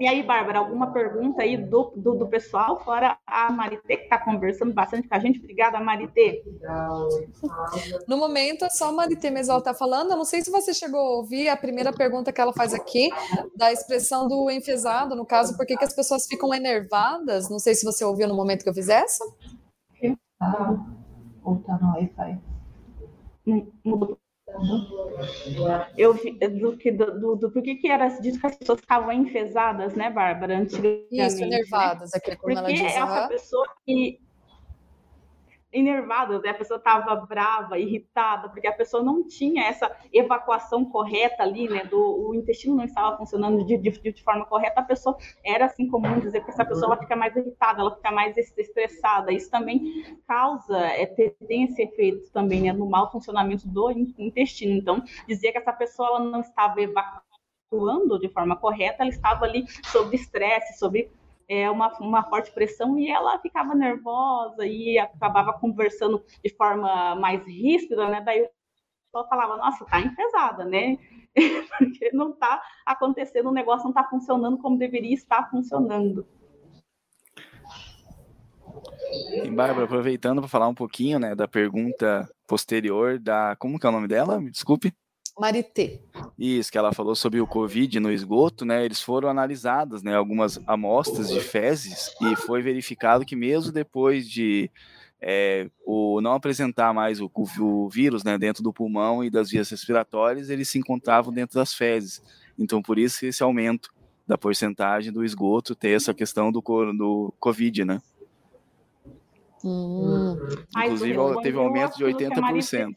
E 0.00 0.08
aí, 0.08 0.24
Bárbara, 0.24 0.58
alguma 0.58 0.92
pergunta 0.92 1.42
aí 1.42 1.56
do, 1.56 1.92
do, 1.94 2.14
do 2.14 2.26
pessoal, 2.26 2.82
fora 2.82 3.16
a 3.24 3.52
Marité, 3.52 3.96
que 3.96 4.04
está 4.04 4.18
conversando 4.18 4.72
bastante 4.72 5.06
com 5.06 5.14
a 5.14 5.18
gente. 5.20 5.38
Obrigada, 5.38 5.78
Marité. 5.78 6.42
No 8.08 8.16
momento, 8.16 8.64
é 8.64 8.70
só 8.70 8.88
a 8.88 8.92
Marité 8.92 9.30
mesmo 9.30 9.52
ela 9.52 9.60
está 9.60 9.72
falando. 9.72 10.10
Eu 10.10 10.16
não 10.16 10.24
sei 10.24 10.42
se 10.42 10.50
você 10.50 10.74
chegou 10.74 10.98
a 10.98 11.16
ouvir 11.18 11.48
a 11.48 11.56
primeira 11.56 11.92
pergunta 11.92 12.32
que 12.32 12.40
ela 12.40 12.52
faz 12.52 12.74
aqui, 12.74 13.08
da 13.54 13.70
expressão 13.70 14.26
do 14.26 14.50
enfesado, 14.50 15.14
no 15.14 15.24
caso, 15.24 15.56
por 15.56 15.64
que, 15.64 15.76
que 15.76 15.84
as 15.84 15.94
pessoas 15.94 16.26
ficam 16.26 16.52
enervadas? 16.52 17.48
Não 17.48 17.60
sei 17.60 17.74
se 17.74 17.84
você 17.84 18.04
ouviu 18.04 18.26
no 18.26 18.34
momento 18.34 18.64
que 18.64 18.68
eu 18.68 18.74
fiz 18.74 18.88
essa. 18.88 19.24
Ah, 20.40 20.74
ou 21.44 21.58
tá 21.60 21.78
no 21.80 21.92
Wi-Fi. 21.92 22.40
Mudou 23.84 24.18
eu 25.96 26.14
vi 26.14 26.32
do 26.32 26.76
que 26.76 26.92
do, 26.92 27.18
do, 27.18 27.36
do, 27.36 27.50
por 27.50 27.62
que 27.62 27.74
que 27.76 27.88
era 27.88 28.08
disso 28.08 28.40
que 28.40 28.46
as 28.46 28.56
pessoas 28.56 28.80
ficavam 28.80 29.12
enfesadas, 29.12 29.94
né, 29.94 30.10
Bárbara? 30.10 30.58
Antigamente, 30.58 31.08
Isso, 31.10 31.40
né? 31.40 31.46
nervadas, 31.46 32.10
né? 32.12 32.18
aqui, 32.18 32.36
como 32.36 32.54
Porque 32.54 32.58
ela 32.58 32.88
diz. 32.88 32.96
essa 32.96 33.28
pessoa 33.28 33.66
que 33.84 34.20
enervada, 35.74 36.38
né? 36.38 36.50
a 36.50 36.54
pessoa 36.54 36.78
estava 36.78 37.16
brava, 37.16 37.78
irritada, 37.78 38.48
porque 38.48 38.66
a 38.66 38.72
pessoa 38.72 39.02
não 39.02 39.26
tinha 39.26 39.64
essa 39.64 39.90
evacuação 40.12 40.84
correta 40.84 41.42
ali, 41.42 41.68
né? 41.68 41.84
Do, 41.84 42.28
o 42.28 42.34
intestino 42.34 42.76
não 42.76 42.84
estava 42.84 43.16
funcionando 43.16 43.64
de, 43.66 43.76
de, 43.76 43.90
de 44.12 44.22
forma 44.22 44.46
correta, 44.46 44.80
a 44.80 44.84
pessoa 44.84 45.16
era 45.44 45.66
assim 45.66 45.88
comum 45.88 46.20
dizer 46.20 46.44
que 46.44 46.50
essa 46.50 46.64
pessoa 46.64 46.92
ela 46.92 46.96
fica 46.96 47.16
mais 47.16 47.34
irritada, 47.34 47.80
ela 47.80 47.94
fica 47.96 48.12
mais 48.12 48.36
estressada. 48.36 49.32
Isso 49.32 49.50
também 49.50 50.16
causa, 50.26 50.78
é, 50.78 51.06
tem 51.06 51.64
esse 51.64 51.82
efeito 51.82 52.30
também 52.30 52.62
né, 52.62 52.72
no 52.72 52.86
mau 52.86 53.10
funcionamento 53.10 53.66
do 53.68 53.90
intestino. 53.90 54.74
Então, 54.74 55.02
dizer 55.26 55.50
que 55.50 55.58
essa 55.58 55.72
pessoa 55.72 56.08
ela 56.08 56.20
não 56.20 56.40
estava 56.40 56.80
evacuando 56.80 58.18
de 58.20 58.28
forma 58.28 58.56
correta, 58.56 59.02
ela 59.02 59.10
estava 59.10 59.44
ali 59.44 59.64
sob 59.86 60.14
estresse, 60.14 60.78
sobre 60.78 61.10
é, 61.48 61.70
uma, 61.70 61.92
uma 61.98 62.22
forte 62.24 62.50
pressão 62.52 62.98
e 62.98 63.08
ela 63.10 63.38
ficava 63.38 63.74
nervosa 63.74 64.66
e 64.66 64.98
acabava 64.98 65.52
conversando 65.52 66.24
de 66.42 66.54
forma 66.56 67.14
mais 67.16 67.44
ríspida, 67.46 68.08
né? 68.08 68.20
Daí 68.20 68.42
o 68.42 68.48
pessoal 69.06 69.28
falava, 69.28 69.56
nossa, 69.56 69.84
tá 69.84 70.00
enfesada, 70.00 70.64
né? 70.64 70.98
Porque 71.78 72.10
não 72.12 72.32
tá 72.32 72.62
acontecendo, 72.86 73.48
o 73.48 73.52
negócio 73.52 73.86
não 73.86 73.92
tá 73.92 74.04
funcionando 74.04 74.58
como 74.58 74.78
deveria 74.78 75.14
estar 75.14 75.50
funcionando. 75.50 76.26
E, 79.44 79.50
Bárbara, 79.50 79.84
aproveitando 79.84 80.40
para 80.40 80.48
falar 80.48 80.68
um 80.68 80.74
pouquinho, 80.74 81.18
né, 81.18 81.34
da 81.34 81.46
pergunta 81.46 82.28
posterior 82.46 83.18
da, 83.18 83.56
como 83.56 83.78
que 83.78 83.86
é 83.86 83.88
o 83.88 83.92
nome 83.92 84.08
dela? 84.08 84.40
Me 84.40 84.50
desculpe. 84.50 84.92
Marité. 85.38 86.00
Isso, 86.38 86.70
que 86.70 86.78
ela 86.78 86.92
falou 86.92 87.14
sobre 87.16 87.40
o 87.40 87.46
Covid 87.46 87.98
no 87.98 88.12
esgoto, 88.12 88.64
né? 88.64 88.84
Eles 88.84 89.00
foram 89.00 89.28
analisadas, 89.28 90.02
né? 90.02 90.14
Algumas 90.14 90.60
amostras 90.66 91.28
de 91.28 91.40
fezes 91.40 92.14
e 92.20 92.36
foi 92.36 92.62
verificado 92.62 93.24
que 93.24 93.34
mesmo 93.34 93.72
depois 93.72 94.28
de 94.28 94.70
é, 95.20 95.68
o 95.84 96.20
não 96.20 96.34
apresentar 96.34 96.92
mais 96.94 97.20
o, 97.20 97.30
o, 97.58 97.88
vírus, 97.88 98.22
né? 98.22 98.38
Dentro 98.38 98.62
do 98.62 98.72
pulmão 98.72 99.24
e 99.24 99.30
das 99.30 99.50
vias 99.50 99.68
respiratórias, 99.68 100.50
eles 100.50 100.68
se 100.68 100.78
encontravam 100.78 101.32
dentro 101.32 101.56
das 101.56 101.74
fezes. 101.74 102.22
Então, 102.56 102.80
por 102.80 102.98
isso 102.98 103.26
esse 103.26 103.42
aumento 103.42 103.92
da 104.26 104.38
porcentagem 104.38 105.12
do 105.12 105.24
esgoto 105.24 105.74
ter 105.74 105.90
essa 105.90 106.14
questão 106.14 106.52
do, 106.52 106.60
do 106.60 107.34
Covid, 107.40 107.84
né? 107.84 108.00
Hum. 109.64 110.36
Inclusive, 110.76 111.18
teve 111.42 111.56
um 111.56 111.62
aumento 111.62 111.96
de 111.96 112.04
80%. 112.04 112.94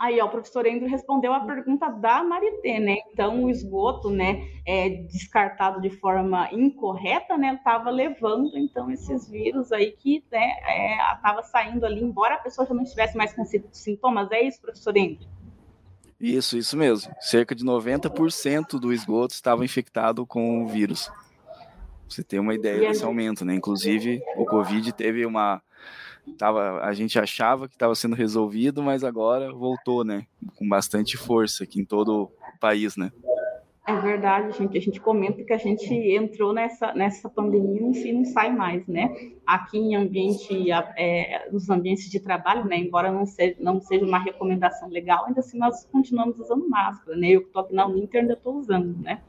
Aí, 0.00 0.18
ó, 0.18 0.24
o 0.24 0.30
professor 0.30 0.66
Andrew 0.66 0.88
respondeu 0.88 1.30
a 1.30 1.40
pergunta 1.40 1.90
da 1.90 2.22
Marité, 2.22 2.80
né? 2.80 2.96
Então, 3.12 3.44
o 3.44 3.50
esgoto, 3.50 4.08
né, 4.08 4.48
é, 4.66 4.88
descartado 4.88 5.78
de 5.78 5.90
forma 5.90 6.48
incorreta, 6.52 7.36
né, 7.36 7.52
estava 7.52 7.90
levando, 7.90 8.56
então, 8.56 8.90
esses 8.90 9.28
vírus 9.28 9.70
aí 9.70 9.92
que, 9.92 10.24
né, 10.32 10.54
estava 11.14 11.40
é, 11.40 11.42
saindo 11.42 11.84
ali, 11.84 12.02
embora 12.02 12.36
a 12.36 12.38
pessoa 12.38 12.66
já 12.66 12.72
não 12.72 12.82
estivesse 12.82 13.14
mais 13.14 13.34
com 13.34 13.44
sintomas. 13.70 14.32
É 14.32 14.42
isso, 14.42 14.58
professor 14.62 14.96
Andrew? 14.96 15.28
Isso, 16.18 16.56
isso 16.56 16.78
mesmo. 16.78 17.12
Cerca 17.20 17.54
de 17.54 17.62
90% 17.62 18.80
do 18.80 18.94
esgoto 18.94 19.34
estava 19.34 19.66
infectado 19.66 20.24
com 20.24 20.64
o 20.64 20.66
vírus. 20.66 21.12
Você 22.08 22.24
tem 22.24 22.40
uma 22.40 22.54
ideia 22.54 22.88
desse 22.88 23.04
aumento, 23.04 23.44
né? 23.44 23.54
Inclusive, 23.54 24.22
o 24.36 24.46
Covid 24.46 24.92
teve 24.92 25.26
uma 25.26 25.62
tava, 26.38 26.80
a 26.80 26.92
gente 26.92 27.18
achava 27.18 27.68
que 27.68 27.74
estava 27.74 27.94
sendo 27.94 28.14
resolvido, 28.14 28.82
mas 28.82 29.04
agora 29.04 29.52
voltou, 29.52 30.04
né? 30.04 30.26
Com 30.56 30.68
bastante 30.68 31.16
força 31.16 31.64
aqui 31.64 31.80
em 31.80 31.84
todo 31.84 32.24
o 32.24 32.58
país, 32.58 32.96
né? 32.96 33.10
É 33.86 33.96
verdade, 33.96 34.56
gente. 34.56 34.78
A 34.78 34.80
gente 34.80 35.00
comenta 35.00 35.42
que 35.42 35.52
a 35.52 35.58
gente 35.58 35.92
entrou 35.92 36.52
nessa, 36.52 36.92
nessa 36.94 37.28
pandemia 37.28 37.80
e 37.80 38.12
não 38.12 38.24
sai 38.24 38.54
mais, 38.54 38.86
né? 38.86 39.32
Aqui 39.44 39.78
em 39.78 39.96
ambiente, 39.96 40.70
é, 40.96 41.48
nos 41.50 41.68
ambientes 41.68 42.08
de 42.08 42.20
trabalho, 42.20 42.64
né? 42.66 42.76
Embora 42.76 43.10
não 43.10 43.26
seja, 43.26 43.56
não 43.58 43.80
seja 43.80 44.04
uma 44.04 44.18
recomendação 44.18 44.88
legal, 44.88 45.24
ainda 45.26 45.40
assim 45.40 45.58
nós 45.58 45.84
continuamos 45.86 46.38
usando 46.38 46.68
máscara, 46.68 47.16
né? 47.16 47.30
Eu 47.30 47.40
que 47.40 47.48
estou 47.48 47.62
aqui 47.62 47.74
na 47.74 47.86
Uninter 47.86 48.20
ainda 48.20 48.34
estou 48.34 48.56
usando, 48.56 48.96
né? 49.02 49.22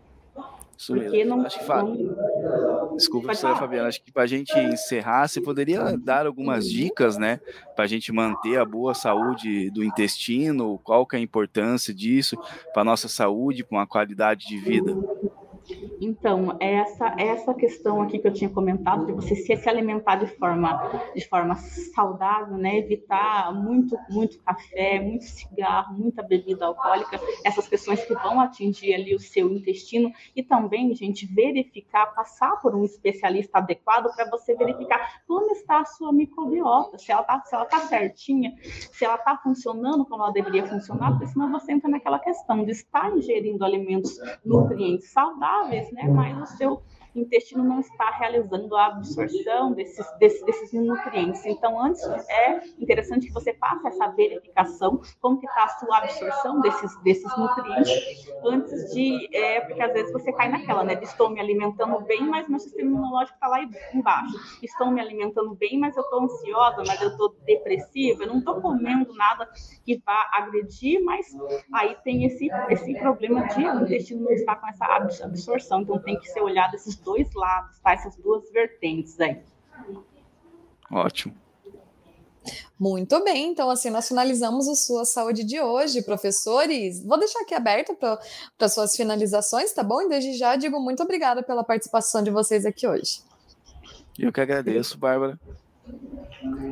Isso 0.77 0.93
Porque 0.93 1.09
mesmo. 1.09 1.37
não, 1.37 1.45
acho 1.45 1.59
que 1.59 1.65
fa... 1.65 1.83
não... 1.83 2.95
Desculpa, 2.95 3.27
professora 3.27 3.55
Fabiana, 3.55 3.87
acho 3.87 4.01
que 4.03 4.11
para 4.11 4.23
a 4.23 4.27
gente 4.27 4.57
encerrar, 4.57 5.27
você 5.27 5.39
poderia 5.39 5.97
dar 5.97 6.25
algumas 6.25 6.67
dicas, 6.69 7.17
né, 7.17 7.39
para 7.75 7.85
a 7.85 7.87
gente 7.87 8.11
manter 8.11 8.57
a 8.57 8.65
boa 8.65 8.93
saúde 8.93 9.69
do 9.71 9.83
intestino, 9.83 10.79
qual 10.83 11.05
que 11.05 11.15
é 11.15 11.19
a 11.19 11.21
importância 11.21 11.93
disso 11.93 12.37
para 12.73 12.83
nossa 12.83 13.07
saúde, 13.07 13.63
para 13.63 13.77
uma 13.77 13.87
qualidade 13.87 14.47
de 14.47 14.57
vida? 14.57 14.95
Então, 16.01 16.57
essa 16.59 17.15
essa 17.17 17.53
questão 17.53 18.01
aqui 18.01 18.17
que 18.17 18.27
eu 18.27 18.33
tinha 18.33 18.49
comentado, 18.49 19.05
de 19.05 19.11
você 19.11 19.35
se, 19.35 19.55
se 19.55 19.69
alimentar 19.69 20.15
de 20.15 20.25
forma, 20.25 21.11
de 21.15 21.27
forma 21.27 21.55
saudável, 21.55 22.57
né? 22.57 22.77
evitar 22.77 23.53
muito, 23.53 23.95
muito 24.09 24.41
café, 24.41 24.99
muito 24.99 25.25
cigarro, 25.25 25.93
muita 25.93 26.23
bebida 26.23 26.65
alcoólica, 26.65 27.19
essas 27.45 27.67
questões 27.67 28.03
que 28.03 28.13
vão 28.15 28.39
atingir 28.39 28.93
ali 28.93 29.13
o 29.13 29.19
seu 29.19 29.51
intestino, 29.51 30.11
e 30.35 30.41
também, 30.41 30.93
gente, 30.95 31.25
verificar, 31.25 32.07
passar 32.07 32.59
por 32.61 32.75
um 32.75 32.83
especialista 32.83 33.59
adequado 33.59 34.13
para 34.15 34.29
você 34.29 34.55
verificar 34.55 35.21
como 35.27 35.51
está 35.51 35.81
a 35.81 35.85
sua 35.85 36.11
microbiota, 36.11 36.97
se 36.97 37.11
ela 37.11 37.21
está 37.21 37.41
se 37.41 37.55
ela 37.55 37.65
tá 37.65 37.79
certinha, 37.79 38.55
se 38.63 39.05
ela 39.05 39.15
está 39.15 39.37
funcionando 39.37 40.05
como 40.05 40.23
ela 40.23 40.31
deveria 40.31 40.65
funcionar, 40.65 41.11
porque 41.11 41.27
senão 41.27 41.51
você 41.51 41.71
entra 41.71 41.89
naquela 41.89 42.19
questão 42.19 42.63
de 42.63 42.71
estar 42.71 43.15
ingerindo 43.15 43.63
alimentos 43.63 44.17
nutrientes 44.43 45.11
saudáveis 45.11 45.31
saudáveis, 45.51 45.90
né? 45.91 46.03
Mas 46.07 46.51
o 46.53 46.57
seu 46.57 46.81
intestino 47.15 47.63
não 47.63 47.79
está 47.79 48.09
realizando 48.11 48.75
a 48.75 48.87
absorção 48.87 49.73
desses, 49.73 50.05
desses, 50.17 50.43
desses 50.45 50.73
nutrientes. 50.73 51.45
Então, 51.45 51.79
antes 51.79 52.03
é 52.29 52.61
interessante 52.79 53.27
que 53.27 53.33
você 53.33 53.53
faça 53.53 53.89
essa 53.89 54.07
verificação, 54.09 55.01
como 55.19 55.39
que 55.39 55.45
está 55.45 55.63
a 55.63 55.67
sua 55.67 55.97
absorção 55.97 56.61
desses, 56.61 56.95
desses 57.03 57.37
nutrientes, 57.37 58.31
antes 58.43 58.93
de, 58.93 59.29
é, 59.35 59.61
porque 59.61 59.81
às 59.81 59.93
vezes 59.93 60.11
você 60.11 60.31
cai 60.33 60.49
naquela, 60.49 60.83
né, 60.83 60.95
de 60.95 61.05
estou 61.05 61.29
me 61.29 61.39
alimentando 61.39 61.99
bem, 62.01 62.21
mas 62.21 62.47
meu 62.47 62.59
sistema 62.59 62.89
imunológico 62.89 63.35
está 63.35 63.47
lá 63.47 63.59
embaixo. 63.93 64.35
Estou 64.61 64.91
me 64.91 65.01
alimentando 65.01 65.53
bem, 65.55 65.79
mas 65.79 65.95
eu 65.97 66.03
estou 66.03 66.23
ansiosa, 66.23 66.83
mas 66.87 67.01
eu 67.01 67.09
estou 67.09 67.35
depressiva, 67.45 68.23
eu 68.23 68.27
não 68.27 68.39
estou 68.39 68.61
comendo 68.61 69.13
nada 69.13 69.49
que 69.85 70.01
vá 70.05 70.29
agredir, 70.33 71.03
mas 71.03 71.27
aí 71.73 71.95
tem 72.03 72.25
esse, 72.25 72.49
esse 72.69 72.93
problema 72.95 73.47
de 73.47 73.65
o 73.65 73.81
intestino 73.83 74.23
não 74.23 74.31
estar 74.31 74.55
com 74.55 74.67
essa 74.67 74.85
absorção, 74.85 75.81
então 75.81 75.99
tem 75.99 76.19
que 76.19 76.29
ser 76.29 76.41
olhado 76.41 76.75
esses 76.75 77.00
dois 77.03 77.33
lados, 77.33 77.79
tá? 77.79 77.93
Essas 77.93 78.15
duas 78.17 78.49
vertentes 78.51 79.19
aí. 79.19 79.41
Ótimo. 80.89 81.35
Muito 82.79 83.23
bem, 83.23 83.51
então 83.51 83.69
assim 83.69 83.91
nós 83.91 84.07
finalizamos 84.07 84.67
o 84.67 84.75
Sua 84.75 85.05
Saúde 85.05 85.43
de 85.43 85.61
hoje, 85.61 86.01
professores. 86.01 87.03
Vou 87.05 87.19
deixar 87.19 87.41
aqui 87.41 87.53
aberto 87.53 87.95
para 87.95 88.69
suas 88.69 88.95
finalizações, 88.95 89.71
tá 89.71 89.83
bom? 89.83 90.01
E 90.01 90.09
desde 90.09 90.33
já 90.33 90.55
digo 90.55 90.79
muito 90.79 91.03
obrigada 91.03 91.43
pela 91.43 91.63
participação 91.63 92.23
de 92.23 92.31
vocês 92.31 92.65
aqui 92.65 92.87
hoje. 92.87 93.21
Eu 94.17 94.33
que 94.33 94.41
agradeço, 94.41 94.97
Bárbara. 94.97 95.39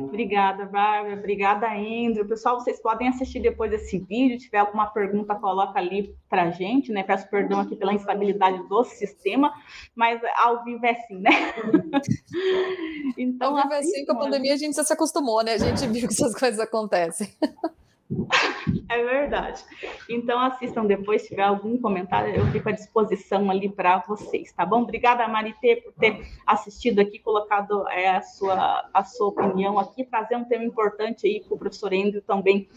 Obrigada, 0.04 0.66
Bárbara. 0.66 1.14
Obrigada, 1.14 1.68
Andrew. 1.68 2.26
Pessoal, 2.26 2.58
vocês 2.58 2.80
podem 2.80 3.08
assistir 3.08 3.40
depois 3.40 3.70
desse 3.70 3.98
vídeo. 3.98 4.38
Se 4.38 4.46
tiver 4.46 4.58
alguma 4.58 4.86
pergunta, 4.86 5.34
coloca 5.34 5.78
ali 5.78 6.14
para 6.28 6.44
a 6.44 6.50
gente, 6.50 6.90
né? 6.90 7.02
Peço 7.02 7.28
perdão 7.28 7.60
aqui 7.60 7.76
pela 7.76 7.92
instabilidade 7.92 8.66
do 8.68 8.84
sistema, 8.84 9.52
mas 9.94 10.20
ao 10.36 10.64
vivo 10.64 10.84
é 10.84 10.90
assim, 10.90 11.20
né? 11.20 11.30
então, 13.16 13.56
ao 13.56 13.62
vivo 13.62 13.74
é 13.74 13.78
assim, 13.78 14.04
com 14.04 14.12
a 14.12 14.18
pandemia 14.18 14.54
a 14.54 14.56
gente 14.56 14.74
já 14.74 14.84
se 14.84 14.92
acostumou, 14.92 15.44
né? 15.44 15.54
A 15.54 15.58
gente 15.58 15.86
viu 15.86 16.08
que 16.08 16.14
essas 16.14 16.34
coisas 16.34 16.58
acontecem. 16.58 17.28
É 18.90 19.04
verdade. 19.04 19.64
Então 20.08 20.40
assistam 20.40 20.84
depois, 20.84 21.22
se 21.22 21.28
tiver 21.28 21.44
algum 21.44 21.78
comentário, 21.80 22.34
eu 22.34 22.44
fico 22.46 22.68
à 22.68 22.72
disposição 22.72 23.48
ali 23.48 23.68
para 23.68 23.98
vocês, 23.98 24.52
tá 24.52 24.66
bom? 24.66 24.82
Obrigada, 24.82 25.28
Marité, 25.28 25.76
por 25.76 25.92
ter 25.92 26.26
assistido 26.44 26.98
aqui, 26.98 27.20
colocado 27.20 27.88
é, 27.88 28.08
a, 28.08 28.20
sua, 28.20 28.90
a 28.92 29.04
sua 29.04 29.28
opinião 29.28 29.78
aqui, 29.78 30.02
trazer 30.04 30.34
um 30.34 30.44
tema 30.44 30.64
importante 30.64 31.24
aí 31.24 31.38
que 31.38 31.54
o 31.54 31.56
professor 31.56 31.94
Andrew 31.94 32.20
também 32.20 32.68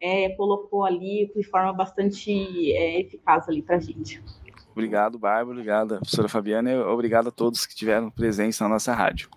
é, 0.00 0.30
colocou 0.30 0.86
ali 0.86 1.30
de 1.36 1.42
forma 1.42 1.74
bastante 1.74 2.72
é, 2.72 3.00
eficaz 3.00 3.46
ali 3.46 3.60
para 3.60 3.76
a 3.76 3.80
gente. 3.80 4.24
Obrigado, 4.72 5.18
Bárbara, 5.18 5.50
obrigado, 5.50 5.96
professora 5.96 6.30
Fabiana, 6.30 6.70
e 6.70 6.78
obrigado 6.78 7.28
a 7.28 7.32
todos 7.32 7.66
que 7.66 7.74
tiveram 7.74 8.10
presença 8.10 8.64
na 8.64 8.70
nossa 8.70 8.94
rádio. 8.94 9.28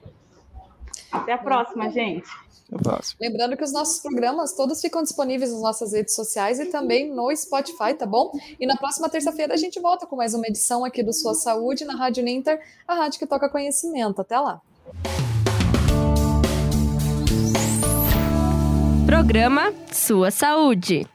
Até 1.12 1.34
a 1.34 1.38
próxima, 1.38 1.90
gente. 1.90 2.30
Lembrando 3.20 3.58
que 3.58 3.64
os 3.64 3.74
nossos 3.74 4.02
programas 4.02 4.54
todos 4.54 4.80
ficam 4.80 5.04
disponíveis 5.04 5.52
nas 5.52 5.62
nossas 5.62 5.94
redes 5.94 6.16
sociais 6.16 6.60
e 6.60 6.66
também 6.66 7.14
no 7.14 7.36
Spotify, 7.36 7.94
tá 7.98 8.06
bom? 8.06 8.32
E 8.60 8.66
na 8.66 8.78
próxima 8.78 9.10
terça-feira 9.10 9.54
a 9.54 9.58
gente 9.58 9.80
volta 9.80 10.06
com 10.06 10.16
mais 10.16 10.34
uma 10.34 10.48
edição 10.48 10.86
aqui 10.86 11.04
do 11.04 11.14
Sua 11.14 11.34
Saúde 11.34 11.84
na 11.84 11.96
Rádio 11.96 12.24
Ninter, 12.24 12.60
a 12.88 12.96
rádio 12.96 13.20
que 13.20 13.28
toca 13.28 13.50
conhecimento. 13.50 14.22
Até 14.22 14.40
lá. 14.40 14.62
Programa 19.06 19.74
Sua 19.92 20.32
Saúde. 20.32 21.06